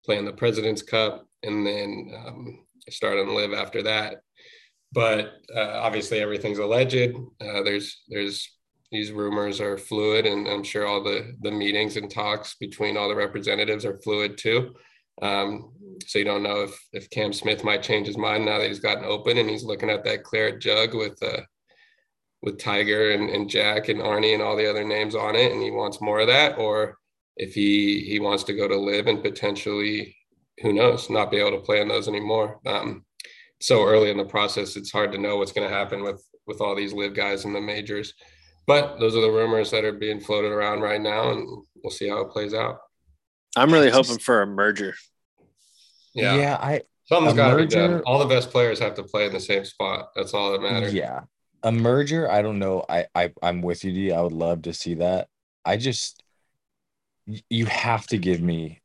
play 0.04 0.18
in 0.18 0.24
the 0.24 0.32
President's 0.32 0.82
Cup, 0.82 1.26
and 1.42 1.66
then 1.66 2.12
um, 2.16 2.66
start 2.90 3.18
on 3.18 3.34
LIV 3.34 3.52
after 3.54 3.82
that. 3.82 4.22
But 4.92 5.34
uh, 5.54 5.80
obviously, 5.82 6.20
everything's 6.20 6.58
alleged. 6.58 7.14
Uh, 7.40 7.62
there's 7.62 8.02
there's 8.08 8.50
these 8.90 9.10
rumors 9.10 9.60
are 9.60 9.78
fluid, 9.78 10.26
and 10.26 10.46
I'm 10.46 10.62
sure 10.64 10.86
all 10.86 11.02
the 11.02 11.34
the 11.40 11.50
meetings 11.50 11.96
and 11.96 12.10
talks 12.10 12.56
between 12.56 12.96
all 12.96 13.08
the 13.08 13.16
representatives 13.16 13.84
are 13.86 13.98
fluid 14.00 14.36
too. 14.36 14.74
Um, 15.20 15.72
so 16.06 16.18
you 16.18 16.24
don't 16.24 16.42
know 16.42 16.62
if 16.62 16.88
if 16.92 17.10
Cam 17.10 17.32
Smith 17.32 17.64
might 17.64 17.82
change 17.82 18.06
his 18.06 18.16
mind 18.16 18.44
now 18.44 18.58
that 18.58 18.68
he's 18.68 18.80
gotten 18.80 19.04
open 19.04 19.38
and 19.38 19.48
he's 19.48 19.64
looking 19.64 19.90
at 19.90 20.04
that 20.04 20.24
claret 20.24 20.60
jug 20.60 20.94
with 20.94 21.22
uh, 21.22 21.42
with 22.42 22.58
Tiger 22.58 23.12
and, 23.12 23.30
and 23.30 23.48
Jack 23.48 23.88
and 23.88 24.00
Arnie 24.00 24.34
and 24.34 24.42
all 24.42 24.56
the 24.56 24.68
other 24.68 24.84
names 24.84 25.14
on 25.14 25.36
it, 25.36 25.52
and 25.52 25.62
he 25.62 25.70
wants 25.70 26.00
more 26.00 26.20
of 26.20 26.26
that, 26.28 26.58
or 26.58 26.98
if 27.36 27.54
he 27.54 28.00
he 28.00 28.20
wants 28.20 28.44
to 28.44 28.54
go 28.54 28.66
to 28.66 28.78
LIV 28.78 29.06
and 29.06 29.22
potentially, 29.22 30.16
who 30.60 30.72
knows, 30.72 31.08
not 31.10 31.30
be 31.30 31.38
able 31.38 31.52
to 31.52 31.64
play 31.64 31.80
in 31.80 31.88
those 31.88 32.08
anymore. 32.08 32.60
Um, 32.66 33.04
so 33.60 33.84
early 33.84 34.10
in 34.10 34.16
the 34.16 34.24
process, 34.24 34.76
it's 34.76 34.90
hard 34.90 35.12
to 35.12 35.18
know 35.18 35.36
what's 35.36 35.52
going 35.52 35.68
to 35.68 35.74
happen 35.74 36.02
with 36.02 36.24
with 36.46 36.60
all 36.60 36.74
these 36.74 36.92
LIV 36.92 37.14
guys 37.14 37.44
in 37.44 37.52
the 37.52 37.60
majors. 37.60 38.14
But 38.66 38.98
those 38.98 39.16
are 39.16 39.20
the 39.20 39.30
rumors 39.30 39.70
that 39.70 39.84
are 39.84 39.92
being 39.92 40.20
floated 40.20 40.52
around 40.52 40.80
right 40.80 41.00
now, 41.00 41.32
and 41.32 41.46
we'll 41.82 41.90
see 41.90 42.08
how 42.08 42.20
it 42.20 42.30
plays 42.30 42.54
out. 42.54 42.78
I'm 43.56 43.72
really 43.72 43.90
hoping 43.90 44.18
for 44.18 44.42
a 44.42 44.46
merger. 44.46 44.94
Yeah, 46.14 46.36
yeah. 46.36 46.56
I 46.60 46.82
something's 47.04 47.34
a 47.34 47.36
got 47.36 47.50
to 47.50 47.56
be 47.56 47.66
done. 47.66 48.02
All 48.06 48.18
the 48.18 48.26
best 48.26 48.50
players 48.50 48.78
have 48.78 48.94
to 48.94 49.02
play 49.02 49.26
in 49.26 49.32
the 49.32 49.40
same 49.40 49.64
spot. 49.64 50.10
That's 50.14 50.34
all 50.34 50.52
that 50.52 50.62
matters. 50.62 50.94
Yeah. 50.94 51.22
A 51.62 51.70
merger, 51.70 52.30
I 52.30 52.42
don't 52.42 52.58
know. 52.58 52.84
I, 52.88 53.06
I 53.14 53.32
I'm 53.42 53.62
with 53.62 53.84
you, 53.84 53.92
D. 53.92 54.12
I 54.12 54.20
would 54.20 54.32
love 54.32 54.62
to 54.62 54.74
see 54.74 54.94
that. 54.94 55.28
I 55.64 55.76
just 55.76 56.22
you 57.48 57.66
have 57.66 58.06
to 58.08 58.18
give 58.18 58.40
me 58.40 58.80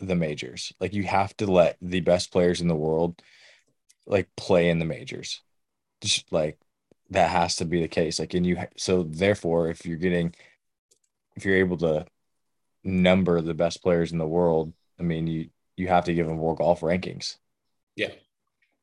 the 0.00 0.16
majors. 0.16 0.72
Like 0.80 0.94
you 0.94 1.04
have 1.04 1.36
to 1.38 1.46
let 1.46 1.76
the 1.80 2.00
best 2.00 2.32
players 2.32 2.60
in 2.60 2.68
the 2.68 2.74
world 2.74 3.20
like 4.06 4.28
play 4.36 4.68
in 4.68 4.78
the 4.78 4.84
majors. 4.84 5.42
Just 6.00 6.32
like 6.32 6.58
that 7.10 7.30
has 7.30 7.56
to 7.56 7.64
be 7.64 7.80
the 7.80 7.88
case. 7.88 8.18
Like 8.18 8.34
and 8.34 8.46
you 8.46 8.58
so 8.76 9.02
therefore 9.04 9.68
if 9.68 9.86
you're 9.86 9.96
getting 9.96 10.34
if 11.36 11.44
you're 11.44 11.56
able 11.56 11.76
to 11.78 12.06
number 12.88 13.40
the 13.40 13.54
best 13.54 13.82
players 13.82 14.12
in 14.12 14.18
the 14.18 14.26
world, 14.26 14.72
I 14.98 15.02
mean 15.02 15.26
you 15.26 15.50
you 15.76 15.88
have 15.88 16.06
to 16.06 16.14
give 16.14 16.26
them 16.26 16.38
more 16.38 16.56
golf 16.56 16.80
rankings. 16.80 17.36
Yeah. 17.94 18.10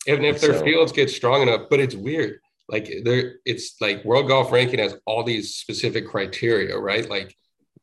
Even 0.08 0.24
if 0.24 0.40
their 0.40 0.54
So- 0.54 0.64
fields 0.64 0.92
get 0.92 1.10
strong 1.10 1.42
enough, 1.42 1.64
but 1.70 1.80
it's 1.80 1.96
weird. 1.96 2.40
Like 2.70 2.90
there, 3.04 3.36
it's 3.46 3.76
like 3.82 4.04
World 4.06 4.28
Golf 4.28 4.52
Ranking 4.52 4.80
has 4.80 4.96
all 5.06 5.24
these 5.24 5.56
specific 5.56 6.08
criteria, 6.08 6.76
right? 6.78 7.08
Like 7.08 7.36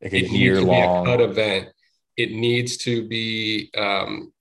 Like 0.02 0.12
a 0.12 0.16
it 0.16 0.30
year 0.30 0.54
needs 0.54 0.64
to 0.64 0.70
be 0.70 0.80
a 0.80 0.86
long. 0.86 1.04
cut 1.06 1.20
event. 1.20 1.68
It 2.16 2.30
needs 2.32 2.76
to 2.78 3.06
be 3.06 3.70
um, 3.76 4.32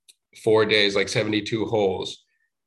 four 0.43 0.65
days, 0.65 0.95
like 0.95 1.09
72 1.09 1.65
holes. 1.65 2.23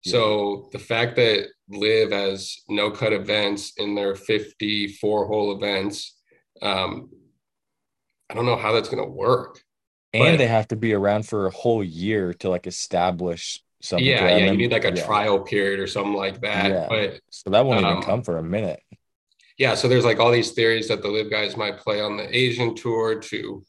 So 0.06 0.68
the 0.72 0.78
fact 0.78 1.16
that 1.16 1.48
LIV 1.70 2.12
has 2.12 2.58
no 2.68 2.90
cut 2.90 3.12
events 3.12 3.72
in 3.78 3.94
their 3.94 4.14
54 4.14 5.26
hole 5.26 5.56
events, 5.56 6.14
um, 6.62 7.08
I 8.30 8.34
don't 8.34 8.46
know 8.46 8.56
how 8.56 8.72
that's 8.72 8.88
going 8.88 9.04
to 9.04 9.10
work. 9.10 9.62
and 10.12 10.22
but- 10.24 10.36
they 10.38 10.46
have 10.46 10.68
to 10.68 10.76
be 10.76 10.92
around 10.92 11.26
for 11.26 11.46
a 11.46 11.50
whole 11.50 11.82
year 11.84 12.32
to 12.34 12.48
like 12.48 12.66
establish 12.66 13.60
something. 13.82 14.06
yeah, 14.06 14.36
yeah, 14.38 14.50
you 14.50 14.56
need 14.56 14.72
like 14.72 14.84
a 14.84 14.94
yeah. 14.94 15.04
trial 15.04 15.40
period 15.40 15.78
or 15.80 15.86
something 15.86 16.14
like 16.14 16.40
that. 16.40 16.70
Yeah. 16.70 16.86
But 16.88 17.20
So 17.30 17.50
that 17.50 17.66
won't 17.66 17.84
Um, 17.84 17.92
even 17.98 18.02
come 18.02 18.22
for 18.22 18.38
a 18.38 18.42
minute. 18.42 18.80
yeah, 19.58 19.74
so 19.74 19.88
there's 19.88 20.04
like 20.06 20.20
all 20.20 20.30
these 20.30 20.52
theories 20.52 20.88
that 20.88 21.02
the 21.02 21.08
LIV 21.08 21.30
guys 21.30 21.56
might 21.56 21.78
play 21.78 22.00
on 22.00 22.16
the 22.16 22.34
Asian 22.34 22.74
tour 22.74 23.20
to 23.20 23.62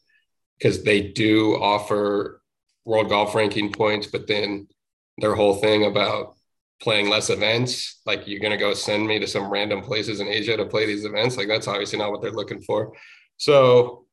because 0.58 0.82
they 0.84 1.02
do 1.02 1.54
offer 1.62 2.40
world 2.86 3.08
golf 3.10 3.34
ranking 3.34 3.70
points, 3.72 4.06
but 4.06 4.26
then 4.26 4.68
their 5.18 5.34
whole 5.34 5.56
thing 5.56 5.84
about 5.84 6.34
playing 6.80 7.08
less 7.10 7.28
events, 7.28 8.00
like 8.06 8.26
you're 8.26 8.40
gonna 8.40 8.56
go 8.56 8.72
send 8.72 9.06
me 9.06 9.18
to 9.18 9.26
some 9.26 9.50
random 9.50 9.82
places 9.82 10.20
in 10.20 10.28
Asia 10.28 10.56
to 10.56 10.64
play 10.66 10.86
these 10.86 11.04
events, 11.04 11.36
like 11.36 11.48
that's 11.48 11.68
obviously 11.68 11.98
not 11.98 12.10
what 12.10 12.22
they're 12.22 12.30
looking 12.30 12.62
for. 12.62 12.92
So 13.36 14.05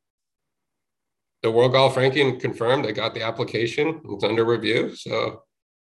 the 1.43 1.51
world 1.51 1.73
golf 1.73 1.95
ranking 1.97 2.39
confirmed, 2.39 2.85
they 2.85 2.93
got 2.93 3.13
the 3.13 3.21
application, 3.21 4.01
it's 4.05 4.23
under 4.23 4.45
review. 4.45 4.95
So 4.95 5.43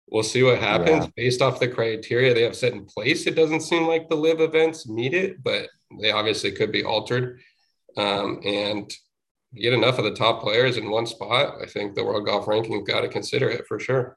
we'll 0.08 0.22
see 0.22 0.42
what 0.42 0.58
happens 0.58 1.04
Yeah. 1.04 1.10
based 1.16 1.42
off 1.42 1.60
the 1.60 1.68
criteria 1.68 2.32
they 2.32 2.42
have 2.42 2.56
set 2.56 2.72
in 2.72 2.84
place. 2.86 3.26
It 3.26 3.34
doesn't 3.36 3.60
seem 3.62 3.86
like 3.86 4.08
the 4.08 4.16
LIV 4.16 4.40
events 4.40 4.88
meet 4.88 5.12
it, 5.14 5.42
but 5.42 5.68
they 6.00 6.10
obviously 6.12 6.52
could 6.52 6.72
be 6.72 6.84
altered. 6.84 7.40
Um, 7.96 8.40
and 8.44 8.92
get 9.54 9.72
enough 9.72 9.98
of 9.98 10.04
the 10.04 10.14
top 10.14 10.40
players 10.40 10.76
in 10.76 10.88
one 10.90 11.06
spot. 11.06 11.56
I 11.60 11.66
think 11.66 11.94
the 11.96 12.04
world 12.04 12.24
golf 12.26 12.46
ranking 12.46 12.84
got 12.84 13.00
to 13.00 13.08
consider 13.08 13.50
it 13.50 13.66
for 13.66 13.80
sure. 13.80 14.16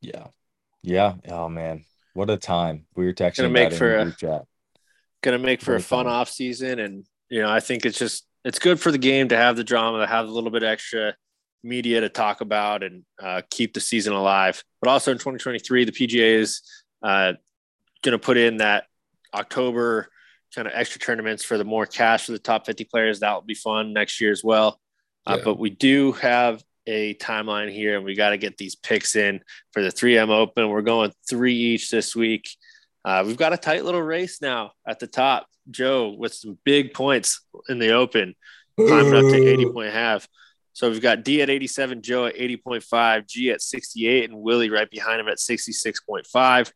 Yeah. 0.00 0.28
Yeah. 0.82 1.14
Oh 1.28 1.48
man. 1.50 1.84
What 2.14 2.30
a 2.30 2.38
time. 2.38 2.86
We 2.96 3.04
were 3.04 3.12
texting 3.12 3.36
Gonna 3.36 3.48
about 3.50 3.52
make 3.64 3.72
in 3.72 3.78
for 3.78 3.88
the 3.90 4.00
a- 4.00 4.04
group 4.04 4.16
chat. 4.16 4.42
Going 5.22 5.38
to 5.38 5.44
make 5.44 5.60
for 5.60 5.74
a 5.74 5.80
fun 5.80 6.04
fun. 6.04 6.06
off 6.06 6.30
season, 6.30 6.78
and 6.78 7.04
you 7.28 7.42
know 7.42 7.50
I 7.50 7.60
think 7.60 7.84
it's 7.84 7.98
just 7.98 8.26
it's 8.46 8.60
good 8.60 8.78
for 8.78 8.92
the 8.92 8.98
game 8.98 9.26
to 9.28 9.36
have 9.36 9.56
the 9.56 9.64
drama, 9.64 9.98
to 9.98 10.06
have 10.06 10.28
a 10.28 10.30
little 10.30 10.50
bit 10.50 10.62
extra 10.62 11.16
media 11.64 12.00
to 12.00 12.08
talk 12.08 12.40
about, 12.40 12.84
and 12.84 13.02
uh, 13.20 13.42
keep 13.50 13.74
the 13.74 13.80
season 13.80 14.12
alive. 14.12 14.62
But 14.80 14.88
also 14.88 15.10
in 15.10 15.18
2023, 15.18 15.84
the 15.84 15.90
PGA 15.90 16.38
is 16.38 16.62
uh, 17.02 17.32
going 18.02 18.12
to 18.12 18.20
put 18.20 18.36
in 18.36 18.58
that 18.58 18.84
October 19.34 20.08
kind 20.54 20.68
of 20.68 20.74
extra 20.76 21.00
tournaments 21.00 21.42
for 21.42 21.58
the 21.58 21.64
more 21.64 21.86
cash 21.86 22.26
for 22.26 22.32
the 22.32 22.38
top 22.38 22.66
50 22.66 22.84
players. 22.84 23.18
That 23.18 23.34
will 23.34 23.42
be 23.42 23.54
fun 23.54 23.92
next 23.92 24.20
year 24.20 24.30
as 24.30 24.44
well. 24.44 24.80
Uh, 25.26 25.34
Yeah. 25.38 25.44
But 25.44 25.58
we 25.58 25.70
do 25.70 26.12
have 26.12 26.62
a 26.86 27.14
timeline 27.14 27.72
here, 27.72 27.96
and 27.96 28.04
we 28.04 28.14
got 28.14 28.30
to 28.30 28.38
get 28.38 28.58
these 28.58 28.76
picks 28.76 29.16
in 29.16 29.40
for 29.72 29.82
the 29.82 29.88
3M 29.88 30.28
Open. 30.28 30.68
We're 30.68 30.82
going 30.82 31.12
three 31.28 31.56
each 31.56 31.90
this 31.90 32.14
week. 32.14 32.48
Uh, 33.06 33.22
we've 33.24 33.36
got 33.36 33.52
a 33.52 33.56
tight 33.56 33.84
little 33.84 34.02
race 34.02 34.42
now 34.42 34.72
at 34.84 34.98
the 34.98 35.06
top. 35.06 35.46
Joe 35.70 36.08
with 36.08 36.34
some 36.34 36.58
big 36.64 36.92
points 36.92 37.40
in 37.68 37.78
the 37.78 37.92
Open, 37.92 38.34
climbing 38.76 39.14
up 39.14 39.22
to 39.22 39.36
80 39.36 39.72
point 39.72 39.92
half. 39.92 40.26
So 40.72 40.90
we've 40.90 41.00
got 41.00 41.22
D 41.22 41.40
at 41.40 41.48
87, 41.48 42.02
Joe 42.02 42.26
at 42.26 42.34
80.5, 42.34 43.26
G 43.28 43.50
at 43.50 43.62
68, 43.62 44.28
and 44.28 44.42
Willie 44.42 44.70
right 44.70 44.90
behind 44.90 45.20
him 45.20 45.28
at 45.28 45.38
66.5. 45.38 46.72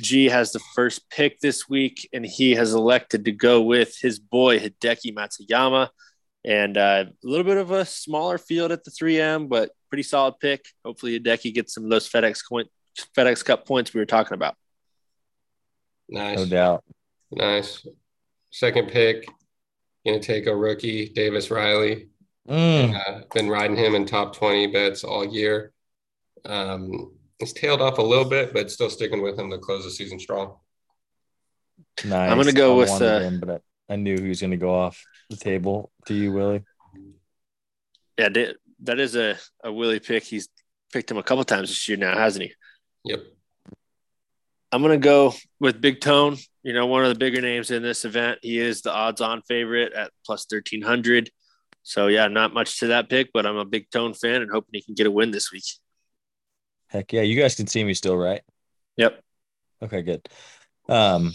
G 0.00 0.26
has 0.26 0.52
the 0.52 0.60
first 0.74 1.08
pick 1.10 1.40
this 1.40 1.68
week, 1.68 2.08
and 2.12 2.26
he 2.26 2.56
has 2.56 2.74
elected 2.74 3.24
to 3.24 3.32
go 3.32 3.62
with 3.62 3.96
his 4.00 4.18
boy 4.18 4.58
Hideki 4.58 5.14
Matsuyama. 5.14 5.88
And 6.44 6.76
uh, 6.76 7.04
a 7.08 7.26
little 7.26 7.44
bit 7.44 7.56
of 7.56 7.70
a 7.70 7.84
smaller 7.84 8.38
field 8.38 8.72
at 8.72 8.84
the 8.84 8.90
3M, 8.90 9.48
but 9.48 9.70
pretty 9.88 10.02
solid 10.02 10.34
pick. 10.40 10.66
Hopefully, 10.84 11.18
Hideki 11.18 11.54
gets 11.54 11.72
some 11.72 11.84
of 11.84 11.90
those 11.90 12.08
FedEx 12.08 12.40
coin, 12.46 12.64
FedEx 13.16 13.44
Cup 13.44 13.66
points 13.66 13.94
we 13.94 14.00
were 14.00 14.06
talking 14.06 14.34
about. 14.34 14.56
Nice. 16.08 16.38
No 16.38 16.46
doubt. 16.46 16.84
Nice. 17.30 17.86
Second 18.50 18.88
pick, 18.88 19.26
gonna 20.06 20.20
take 20.20 20.46
a 20.46 20.56
rookie, 20.56 21.10
Davis 21.10 21.50
Riley. 21.50 22.08
Mm, 22.48 22.94
Uh, 22.94 23.20
been 23.34 23.48
riding 23.50 23.76
him 23.76 23.94
in 23.94 24.06
top 24.06 24.34
20 24.34 24.68
bets 24.68 25.04
all 25.04 25.24
year. 25.26 25.72
Um, 26.46 27.12
he's 27.38 27.52
tailed 27.52 27.82
off 27.82 27.98
a 27.98 28.02
little 28.02 28.24
bit, 28.24 28.54
but 28.54 28.70
still 28.70 28.88
sticking 28.88 29.20
with 29.20 29.38
him 29.38 29.50
to 29.50 29.58
close 29.58 29.84
the 29.84 29.90
season 29.90 30.18
strong. 30.18 30.56
nice. 32.04 32.30
I'm 32.30 32.38
gonna 32.38 32.52
go 32.52 32.74
I 32.74 32.76
with, 32.78 33.02
uh, 33.02 33.18
him, 33.20 33.40
but 33.40 33.50
I, 33.88 33.92
I 33.92 33.96
knew 33.96 34.16
he 34.18 34.28
was 34.28 34.40
gonna 34.40 34.56
go 34.56 34.74
off 34.74 35.02
the 35.28 35.36
table 35.36 35.90
to 36.06 36.14
you, 36.14 36.32
Willie. 36.32 36.64
Yeah, 38.18 38.30
that- 38.30 38.56
that 38.80 39.00
is 39.00 39.16
a, 39.16 39.36
a 39.64 39.72
Willie 39.72 39.98
pick. 39.98 40.22
He's 40.22 40.48
picked 40.92 41.10
him 41.10 41.16
a 41.18 41.22
couple 41.22 41.42
times 41.44 41.68
this 41.68 41.88
year 41.88 41.98
now, 41.98 42.16
hasn't 42.16 42.44
he? 42.44 42.52
Yep. 43.04 43.20
I'm 44.70 44.82
going 44.82 44.98
to 44.98 45.04
go 45.04 45.34
with 45.60 45.80
Big 45.80 46.00
Tone, 46.00 46.36
you 46.62 46.72
know, 46.72 46.86
one 46.86 47.02
of 47.02 47.08
the 47.08 47.18
bigger 47.18 47.40
names 47.40 47.70
in 47.70 47.82
this 47.82 48.04
event. 48.04 48.40
He 48.42 48.58
is 48.58 48.82
the 48.82 48.92
odds 48.92 49.20
on 49.20 49.42
favorite 49.42 49.92
at 49.94 50.10
plus 50.26 50.46
1300. 50.50 51.30
So, 51.82 52.08
yeah, 52.08 52.28
not 52.28 52.52
much 52.52 52.80
to 52.80 52.88
that 52.88 53.08
pick, 53.08 53.30
but 53.32 53.46
I'm 53.46 53.56
a 53.56 53.64
Big 53.64 53.90
Tone 53.90 54.12
fan 54.12 54.42
and 54.42 54.50
hoping 54.50 54.70
he 54.72 54.82
can 54.82 54.94
get 54.94 55.06
a 55.06 55.10
win 55.10 55.30
this 55.30 55.50
week. 55.50 55.64
Heck 56.88 57.12
yeah. 57.12 57.22
You 57.22 57.40
guys 57.40 57.54
can 57.54 57.66
see 57.66 57.82
me 57.82 57.94
still, 57.94 58.16
right? 58.16 58.42
Yep. 58.96 59.22
Okay, 59.82 60.02
good. 60.02 60.28
Um, 60.88 61.32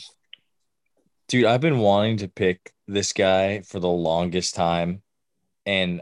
dude, 1.27 1.45
I've 1.45 1.61
been 1.61 1.79
wanting 1.79 2.17
to 2.17 2.27
pick 2.27 2.71
this 2.87 3.13
guy 3.13 3.61
for 3.61 3.79
the 3.79 3.87
longest 3.87 4.55
time, 4.55 5.01
and 5.65 6.01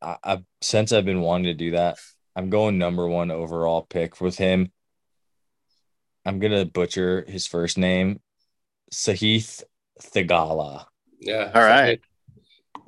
I, 0.00 0.16
I 0.24 0.44
since 0.60 0.92
I've 0.92 1.04
been 1.04 1.20
wanting 1.20 1.46
to 1.46 1.54
do 1.54 1.72
that, 1.72 1.98
I'm 2.34 2.50
going 2.50 2.78
number 2.78 3.06
one 3.06 3.30
overall 3.30 3.82
pick 3.82 4.20
with 4.20 4.38
him. 4.38 4.72
I'm 6.26 6.38
gonna 6.38 6.64
butcher 6.64 7.24
his 7.28 7.46
first 7.46 7.76
name, 7.78 8.20
Sahith 8.92 9.62
Theegala. 10.00 10.86
Yeah. 11.20 11.50
All 11.54 11.62
right. 11.62 12.00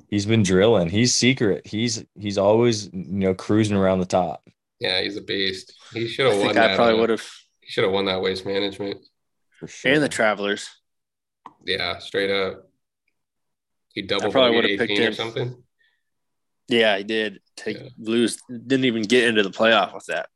He's 0.09 0.25
been 0.25 0.43
drilling. 0.43 0.89
He's 0.89 1.13
secret. 1.13 1.67
He's 1.67 2.03
he's 2.15 2.37
always 2.37 2.85
you 2.93 3.03
know 3.05 3.33
cruising 3.33 3.77
around 3.77 3.99
the 3.99 4.05
top. 4.05 4.43
Yeah, 4.79 5.01
he's 5.01 5.17
a 5.17 5.21
beast. 5.21 5.73
He 5.93 6.07
should 6.07 6.31
have 6.31 6.39
won 6.39 6.55
that. 6.55 6.71
I 6.71 6.75
probably 6.75 6.95
uh, 6.95 7.01
would 7.01 7.09
have. 7.09 7.27
He 7.61 7.71
should 7.71 7.83
have 7.83 7.93
won 7.93 8.05
that 8.05 8.21
waste 8.21 8.45
management. 8.45 8.99
For 9.59 9.67
sure. 9.67 9.91
And 9.93 10.03
the 10.03 10.09
Travelers. 10.09 10.69
Yeah, 11.65 11.97
straight 11.97 12.29
up. 12.29 12.69
He 13.93 14.03
double 14.03 14.31
probably 14.31 14.55
would've 14.55 14.77
picked 14.79 14.91
18 14.91 15.01
or 15.01 15.07
him. 15.07 15.13
something. 15.13 15.63
Yeah, 16.69 16.97
he 16.97 17.03
did. 17.03 17.39
Take 17.55 17.77
Yeah. 17.77 17.89
lose. 17.97 18.37
Didn't 18.49 18.85
even 18.85 19.01
get 19.01 19.23
into 19.27 19.41
the 19.43 19.49
playoff 19.49 19.93
with 19.93 20.05
that. 20.05 20.29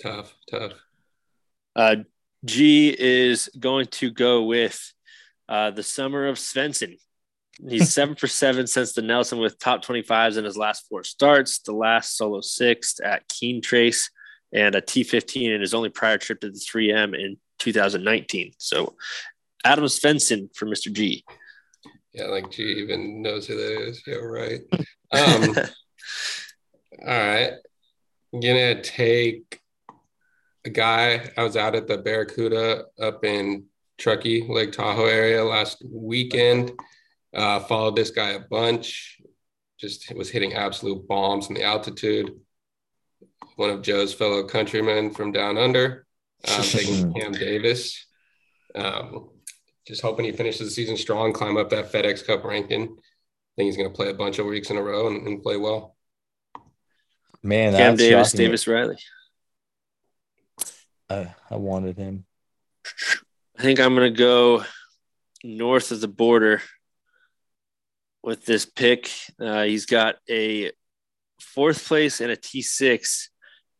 Tough, 0.00 0.32
tough. 0.50 0.72
Uh, 1.74 1.96
G 2.44 2.94
is 2.98 3.48
going 3.58 3.86
to 3.86 4.10
go 4.10 4.42
with 4.44 4.92
uh, 5.48 5.70
the 5.70 5.82
summer 5.82 6.26
of 6.26 6.36
Svensson. 6.36 6.96
He's 7.68 7.92
seven 7.94 8.14
for 8.14 8.26
seven 8.26 8.66
since 8.66 8.92
the 8.92 9.02
Nelson 9.02 9.38
with 9.38 9.58
top 9.58 9.84
25s 9.84 10.38
in 10.38 10.44
his 10.44 10.56
last 10.56 10.86
four 10.88 11.04
starts, 11.04 11.60
the 11.60 11.72
last 11.72 12.16
solo 12.16 12.40
sixth 12.40 13.00
at 13.00 13.28
Keene 13.28 13.62
Trace, 13.62 14.10
and 14.52 14.74
a 14.74 14.80
T15 14.80 15.54
in 15.54 15.60
his 15.60 15.74
only 15.74 15.88
prior 15.88 16.18
trip 16.18 16.40
to 16.40 16.50
the 16.50 16.58
3M 16.58 17.14
in 17.18 17.36
2019. 17.58 18.52
So 18.58 18.94
Adam 19.64 19.84
Svensson 19.84 20.54
for 20.54 20.66
Mr. 20.66 20.92
G. 20.92 21.24
Yeah, 22.12 22.26
like 22.26 22.50
G 22.50 22.62
even 22.64 23.22
knows 23.22 23.46
who 23.46 23.56
that 23.56 23.88
is. 23.88 24.02
Yeah, 24.06 24.16
right. 24.16 24.60
Um, 25.12 25.56
all 27.06 27.18
right. 27.18 27.52
I'm 28.34 28.40
gonna 28.40 28.82
take 28.82 29.61
a 30.64 30.70
guy. 30.70 31.30
I 31.36 31.42
was 31.42 31.56
out 31.56 31.74
at 31.74 31.86
the 31.86 31.98
Barracuda 31.98 32.84
up 33.00 33.24
in 33.24 33.64
Truckee, 33.98 34.46
Lake 34.48 34.72
Tahoe 34.72 35.06
area 35.06 35.44
last 35.44 35.82
weekend. 35.84 36.72
Uh, 37.34 37.60
followed 37.60 37.96
this 37.96 38.10
guy 38.10 38.30
a 38.30 38.40
bunch. 38.40 39.20
Just 39.78 40.14
was 40.14 40.30
hitting 40.30 40.54
absolute 40.54 41.06
bombs 41.08 41.48
in 41.48 41.54
the 41.54 41.62
altitude. 41.64 42.32
One 43.56 43.70
of 43.70 43.82
Joe's 43.82 44.14
fellow 44.14 44.44
countrymen 44.44 45.10
from 45.10 45.32
down 45.32 45.58
under, 45.58 46.06
um, 46.48 46.62
taking 46.62 47.12
Cam 47.14 47.32
Davis. 47.32 48.06
Um, 48.74 49.30
just 49.86 50.02
hoping 50.02 50.24
he 50.24 50.32
finishes 50.32 50.68
the 50.68 50.70
season 50.70 50.96
strong, 50.96 51.32
climb 51.32 51.56
up 51.56 51.70
that 51.70 51.90
FedEx 51.90 52.24
Cup 52.26 52.44
ranking. 52.44 52.82
I 52.82 53.52
think 53.56 53.66
he's 53.66 53.76
going 53.76 53.90
to 53.90 53.94
play 53.94 54.08
a 54.08 54.14
bunch 54.14 54.38
of 54.38 54.46
weeks 54.46 54.70
in 54.70 54.76
a 54.76 54.82
row 54.82 55.08
and, 55.08 55.26
and 55.26 55.42
play 55.42 55.56
well. 55.56 55.96
Man, 57.42 57.72
Cam 57.72 57.96
that's 57.96 57.98
Davis, 57.98 58.28
shocking. 58.28 58.46
Davis 58.46 58.66
Riley. 58.68 58.96
Uh, 61.12 61.26
I 61.50 61.56
wanted 61.56 61.98
him. 61.98 62.24
I 63.58 63.62
think 63.62 63.80
I'm 63.80 63.94
going 63.94 64.10
to 64.12 64.18
go 64.18 64.64
north 65.44 65.92
of 65.92 66.00
the 66.00 66.08
border 66.08 66.62
with 68.22 68.46
this 68.46 68.64
pick. 68.64 69.10
Uh, 69.38 69.64
he's 69.64 69.84
got 69.84 70.16
a 70.30 70.72
fourth 71.38 71.86
place 71.86 72.20
and 72.22 72.30
a 72.30 72.36
T6 72.36 73.28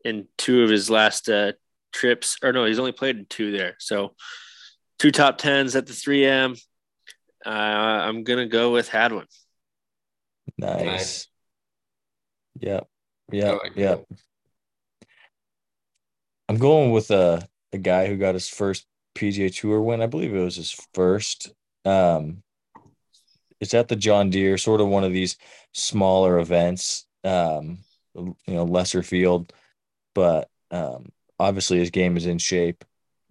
in 0.05 0.27
two 0.37 0.63
of 0.63 0.69
his 0.69 0.91
last 0.91 1.29
uh, 1.31 1.53
trips. 1.93 2.37
Or 2.43 2.53
no, 2.53 2.67
he's 2.67 2.79
only 2.79 2.93
played 2.93 3.17
in 3.17 3.25
two 3.25 3.51
there. 3.57 3.77
So 3.79 4.15
two 4.99 5.11
top 5.11 5.39
tens 5.39 5.75
at 5.75 5.87
the 5.87 5.95
3M. 5.95 6.61
Uh, 7.47 7.49
I'm 7.49 8.25
going 8.25 8.41
to 8.41 8.47
go 8.47 8.73
with 8.73 8.89
Hadwin. 8.89 9.27
Nice. 10.59 10.85
Nice. 10.85 11.27
Yep. 12.61 12.89
I 13.33 13.37
Yep. 13.37 13.59
like 13.63 13.77
yep. 13.77 14.05
I'm 16.53 16.59
going 16.59 16.91
with 16.91 17.11
a 17.11 17.49
a 17.73 17.79
guy 17.79 18.07
who 18.07 18.19
got 18.19 18.35
his 18.35 18.47
first 18.47 18.85
PGA 19.15 19.55
Tour 19.55 19.81
win. 19.81 20.03
I 20.03 20.07
believe 20.07 20.35
it 20.35 20.45
was 20.45 20.57
his 20.57 20.71
first. 20.93 21.51
Um, 21.87 22.43
it's 23.59 23.73
at 23.73 23.89
the 23.89 23.97
John 23.97 24.29
Deere, 24.29 24.59
sort 24.59 24.83
of 24.83 24.89
one 24.89 25.03
of 25.03 25.15
these 25.15 25.39
smaller 25.73 26.39
events. 26.39 27.07
Um, 27.25 27.79
you 28.15 28.37
know, 28.49 28.65
lesser 28.65 29.03
field, 29.03 29.51
but 30.15 30.51
um, 30.71 31.11
obviously 31.39 31.79
his 31.79 31.89
game 31.89 32.19
is 32.19 32.27
in 32.27 32.37
shape. 32.37 32.85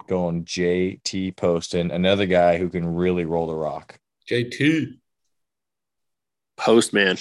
Going 0.08 0.44
JT 0.44 1.36
Poston, 1.36 1.92
another 1.92 2.26
guy 2.26 2.58
who 2.58 2.70
can 2.70 2.96
really 2.96 3.26
roll 3.26 3.46
the 3.46 3.54
rock. 3.54 4.00
JT. 4.28 4.98
Postman. 6.58 7.20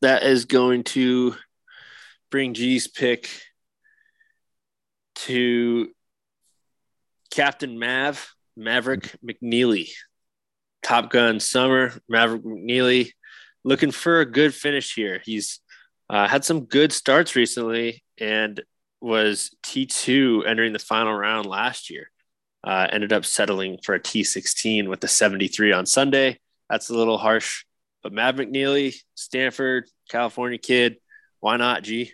That 0.00 0.22
is 0.22 0.46
going 0.46 0.84
to 0.84 1.36
bring 2.34 2.52
G's 2.52 2.88
pick 2.88 3.30
to 5.14 5.88
Captain 7.30 7.78
Mav, 7.78 8.34
Maverick 8.56 9.14
McNealy. 9.24 9.90
Top 10.82 11.10
Gun 11.10 11.38
Summer, 11.38 11.92
Maverick 12.08 12.42
McNealy. 12.42 13.12
Looking 13.62 13.92
for 13.92 14.18
a 14.18 14.26
good 14.26 14.52
finish 14.52 14.96
here. 14.96 15.22
He's 15.24 15.60
uh, 16.10 16.26
had 16.26 16.44
some 16.44 16.64
good 16.64 16.92
starts 16.92 17.36
recently 17.36 18.02
and 18.18 18.60
was 19.00 19.54
T2 19.62 20.44
entering 20.44 20.72
the 20.72 20.80
final 20.80 21.14
round 21.14 21.46
last 21.46 21.88
year. 21.88 22.10
Uh, 22.64 22.88
ended 22.90 23.12
up 23.12 23.24
settling 23.24 23.78
for 23.84 23.94
a 23.94 24.00
T16 24.00 24.88
with 24.88 25.04
a 25.04 25.08
73 25.08 25.70
on 25.70 25.86
Sunday. 25.86 26.40
That's 26.68 26.90
a 26.90 26.94
little 26.94 27.16
harsh, 27.16 27.64
but 28.02 28.12
Mav 28.12 28.34
McNealy, 28.34 28.96
Stanford, 29.14 29.88
California 30.10 30.58
kid, 30.58 30.96
why 31.38 31.58
not, 31.58 31.84
G? 31.84 32.12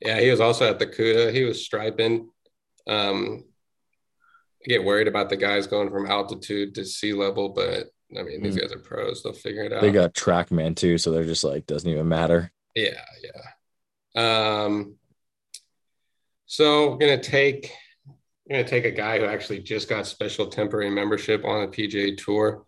Yeah, 0.00 0.20
he 0.20 0.30
was 0.30 0.40
also 0.40 0.68
at 0.68 0.78
the 0.78 0.86
CUDA. 0.86 1.32
He 1.32 1.44
was 1.44 1.64
striping. 1.64 2.28
Um, 2.86 3.44
I 4.64 4.68
get 4.68 4.84
worried 4.84 5.08
about 5.08 5.28
the 5.30 5.36
guys 5.36 5.66
going 5.66 5.90
from 5.90 6.06
altitude 6.06 6.74
to 6.74 6.84
sea 6.84 7.12
level, 7.12 7.50
but 7.50 7.88
I 8.16 8.22
mean, 8.22 8.42
these 8.42 8.56
Mm. 8.56 8.60
guys 8.60 8.72
are 8.72 8.78
pros. 8.78 9.22
They'll 9.22 9.32
figure 9.32 9.62
it 9.64 9.72
out. 9.72 9.80
They 9.80 9.90
got 9.92 10.14
TrackMan 10.14 10.76
too, 10.76 10.98
so 10.98 11.10
they're 11.10 11.24
just 11.24 11.44
like 11.44 11.66
doesn't 11.66 11.88
even 11.90 12.08
matter. 12.08 12.52
Yeah, 12.74 13.00
yeah. 14.14 14.62
Um, 14.64 14.96
so 16.46 16.90
we're 16.92 16.98
gonna 16.98 17.22
take 17.22 17.72
we're 18.48 18.58
gonna 18.58 18.68
take 18.68 18.84
a 18.84 18.90
guy 18.92 19.18
who 19.18 19.24
actually 19.24 19.58
just 19.60 19.88
got 19.88 20.06
special 20.06 20.46
temporary 20.46 20.90
membership 20.90 21.44
on 21.44 21.62
the 21.62 21.68
PGA 21.68 22.16
Tour. 22.16 22.64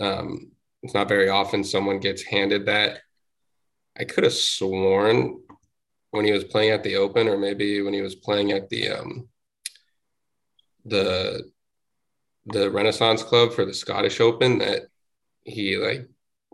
Um, 0.00 0.52
it's 0.82 0.94
not 0.94 1.08
very 1.08 1.28
often 1.30 1.64
someone 1.64 2.00
gets 2.00 2.22
handed 2.22 2.66
that. 2.66 3.00
I 3.98 4.04
could 4.04 4.24
have 4.24 4.34
sworn 4.34 5.40
when 6.16 6.24
he 6.24 6.32
was 6.32 6.44
playing 6.44 6.70
at 6.70 6.82
the 6.82 6.96
Open, 6.96 7.28
or 7.28 7.36
maybe 7.38 7.82
when 7.82 7.94
he 7.94 8.00
was 8.02 8.14
playing 8.16 8.52
at 8.52 8.68
the 8.68 8.88
um, 8.90 9.28
the 10.84 11.50
the 12.46 12.70
Renaissance 12.70 13.22
Club 13.22 13.52
for 13.52 13.64
the 13.64 13.74
Scottish 13.74 14.20
Open, 14.20 14.58
that 14.58 14.82
he 15.44 15.76
like 15.76 16.08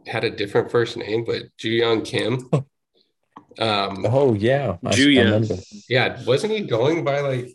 had 0.06 0.24
a 0.24 0.30
different 0.30 0.70
first 0.70 0.96
name, 0.96 1.24
but 1.24 1.42
Joohyung 1.58 2.04
Kim. 2.04 2.48
Um, 3.58 4.06
Oh 4.08 4.32
yeah, 4.32 4.78
I- 4.82 4.88
I 4.88 4.92
Julia. 4.92 5.24
remember. 5.24 5.56
yeah, 5.86 6.24
wasn't 6.24 6.54
he 6.54 6.62
going 6.62 7.04
by 7.04 7.20
like, 7.20 7.48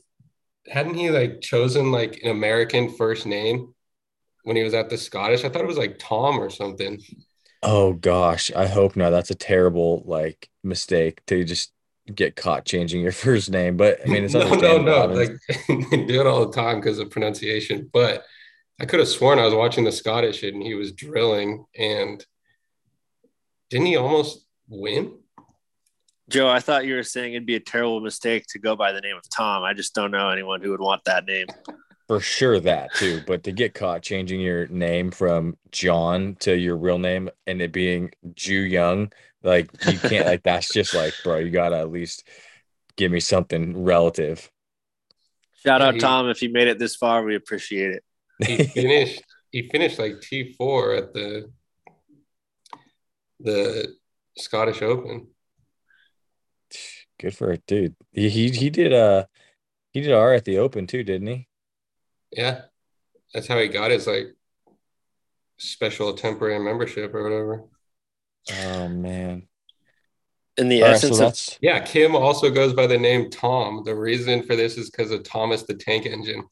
hadn't 0.67 0.93
he 0.93 1.09
like 1.09 1.41
chosen 1.41 1.91
like 1.91 2.19
an 2.21 2.29
American 2.29 2.89
first 2.95 3.25
name 3.25 3.73
when 4.43 4.55
he 4.55 4.61
was 4.61 4.75
at 4.75 4.91
the 4.91 4.97
Scottish? 4.97 5.43
I 5.43 5.49
thought 5.49 5.63
it 5.63 5.67
was 5.67 5.79
like 5.79 5.97
Tom 5.97 6.37
or 6.39 6.51
something. 6.51 7.01
Oh 7.63 7.93
gosh, 7.93 8.51
I 8.55 8.67
hope 8.67 8.95
not. 8.95 9.09
That's 9.09 9.31
a 9.31 9.35
terrible 9.35 10.03
like 10.05 10.51
mistake 10.63 11.25
to 11.25 11.43
just 11.43 11.71
get 12.13 12.35
caught 12.35 12.65
changing 12.65 13.01
your 13.01 13.11
first 13.13 13.49
name. 13.49 13.77
But 13.77 13.99
I 14.05 14.09
mean, 14.09 14.23
it's 14.23 14.33
no, 14.33 14.41
no, 14.41 14.51
understandable. 14.53 15.07
no. 15.07 15.13
Like 15.13 15.31
they 15.91 16.05
do 16.05 16.21
it 16.21 16.27
all 16.27 16.45
the 16.45 16.53
time 16.53 16.79
because 16.79 16.99
of 16.99 17.09
pronunciation. 17.09 17.89
But 17.91 18.23
I 18.79 18.85
could 18.85 18.99
have 18.99 19.09
sworn 19.09 19.39
I 19.39 19.45
was 19.45 19.53
watching 19.53 19.83
the 19.83 19.91
Scottish 19.91 20.43
and 20.43 20.61
he 20.61 20.75
was 20.75 20.91
drilling 20.91 21.65
and 21.77 22.23
didn't 23.69 23.87
he 23.87 23.97
almost 23.97 24.45
win? 24.67 25.17
Joe, 26.29 26.49
I 26.49 26.59
thought 26.59 26.85
you 26.85 26.95
were 26.95 27.03
saying 27.03 27.33
it'd 27.33 27.45
be 27.45 27.55
a 27.55 27.59
terrible 27.59 28.01
mistake 28.01 28.45
to 28.49 28.59
go 28.59 28.75
by 28.75 28.91
the 28.91 29.01
name 29.01 29.15
of 29.15 29.23
Tom. 29.29 29.63
I 29.63 29.73
just 29.73 29.95
don't 29.95 30.11
know 30.11 30.29
anyone 30.29 30.61
who 30.61 30.71
would 30.71 30.81
want 30.81 31.03
that 31.05 31.25
name. 31.25 31.47
For 32.07 32.21
sure 32.21 32.59
that 32.61 32.93
too. 32.95 33.21
But 33.27 33.43
to 33.43 33.51
get 33.51 33.73
caught 33.73 34.01
changing 34.01 34.39
your 34.39 34.67
name 34.67 35.11
from 35.11 35.57
John 35.71 36.35
to 36.39 36.55
your 36.55 36.77
real 36.77 36.99
name 36.99 37.29
and 37.45 37.61
it 37.61 37.73
being 37.73 38.11
Joohyung, 38.33 39.11
like 39.43 39.69
you 39.85 39.99
can't 39.99 40.25
like 40.25 40.43
that's 40.43 40.71
just 40.71 40.93
like, 40.93 41.13
bro, 41.23 41.39
you 41.39 41.51
gotta 41.51 41.77
at 41.77 41.91
least 41.91 42.25
give 42.95 43.11
me 43.11 43.19
something 43.19 43.83
relative. 43.83 44.49
Shout 45.65 45.81
out 45.81 45.95
he- 45.95 45.99
Tom 45.99 46.29
if 46.29 46.41
you 46.41 46.49
made 46.49 46.69
it 46.69 46.79
this 46.79 46.95
far. 46.95 47.23
We 47.23 47.35
appreciate 47.35 47.91
it. 47.91 48.03
He 48.45 48.63
finished 48.63 49.23
he 49.51 49.67
finished 49.69 49.99
like 49.99 50.21
T 50.21 50.53
four 50.53 50.93
at 50.93 51.13
the 51.13 51.51
the 53.41 53.95
Scottish 54.37 54.81
Open. 54.81 55.27
Good 57.19 57.35
for 57.35 57.51
it, 57.51 57.63
dude. 57.67 57.95
He 58.13 58.29
he 58.29 58.49
he 58.49 58.69
did 58.69 58.93
uh 58.93 59.25
he 59.91 60.01
did 60.01 60.13
R 60.13 60.33
at 60.33 60.45
the 60.45 60.59
Open 60.59 60.87
too, 60.87 61.03
didn't 61.03 61.27
he? 61.27 61.46
Yeah. 62.31 62.61
That's 63.33 63.47
how 63.47 63.59
he 63.59 63.67
got 63.67 63.91
his 63.91 64.07
like 64.07 64.35
special 65.57 66.13
temporary 66.13 66.59
membership 66.59 67.13
or 67.13 67.23
whatever. 67.23 67.63
Oh 68.63 68.87
man. 68.87 69.47
In 70.57 70.69
the 70.69 70.81
All 70.81 70.89
right, 70.89 70.99
so 70.99 71.07
essence 71.09 71.53
of 71.53 71.57
Yeah, 71.61 71.79
Kim 71.79 72.15
also 72.15 72.49
goes 72.49 72.73
by 72.73 72.87
the 72.87 72.97
name 72.97 73.29
Tom. 73.29 73.83
The 73.85 73.95
reason 73.95 74.43
for 74.43 74.55
this 74.55 74.77
is 74.77 74.89
because 74.89 75.11
of 75.11 75.23
Thomas 75.23 75.63
the 75.63 75.75
Tank 75.75 76.05
Engine. 76.05 76.43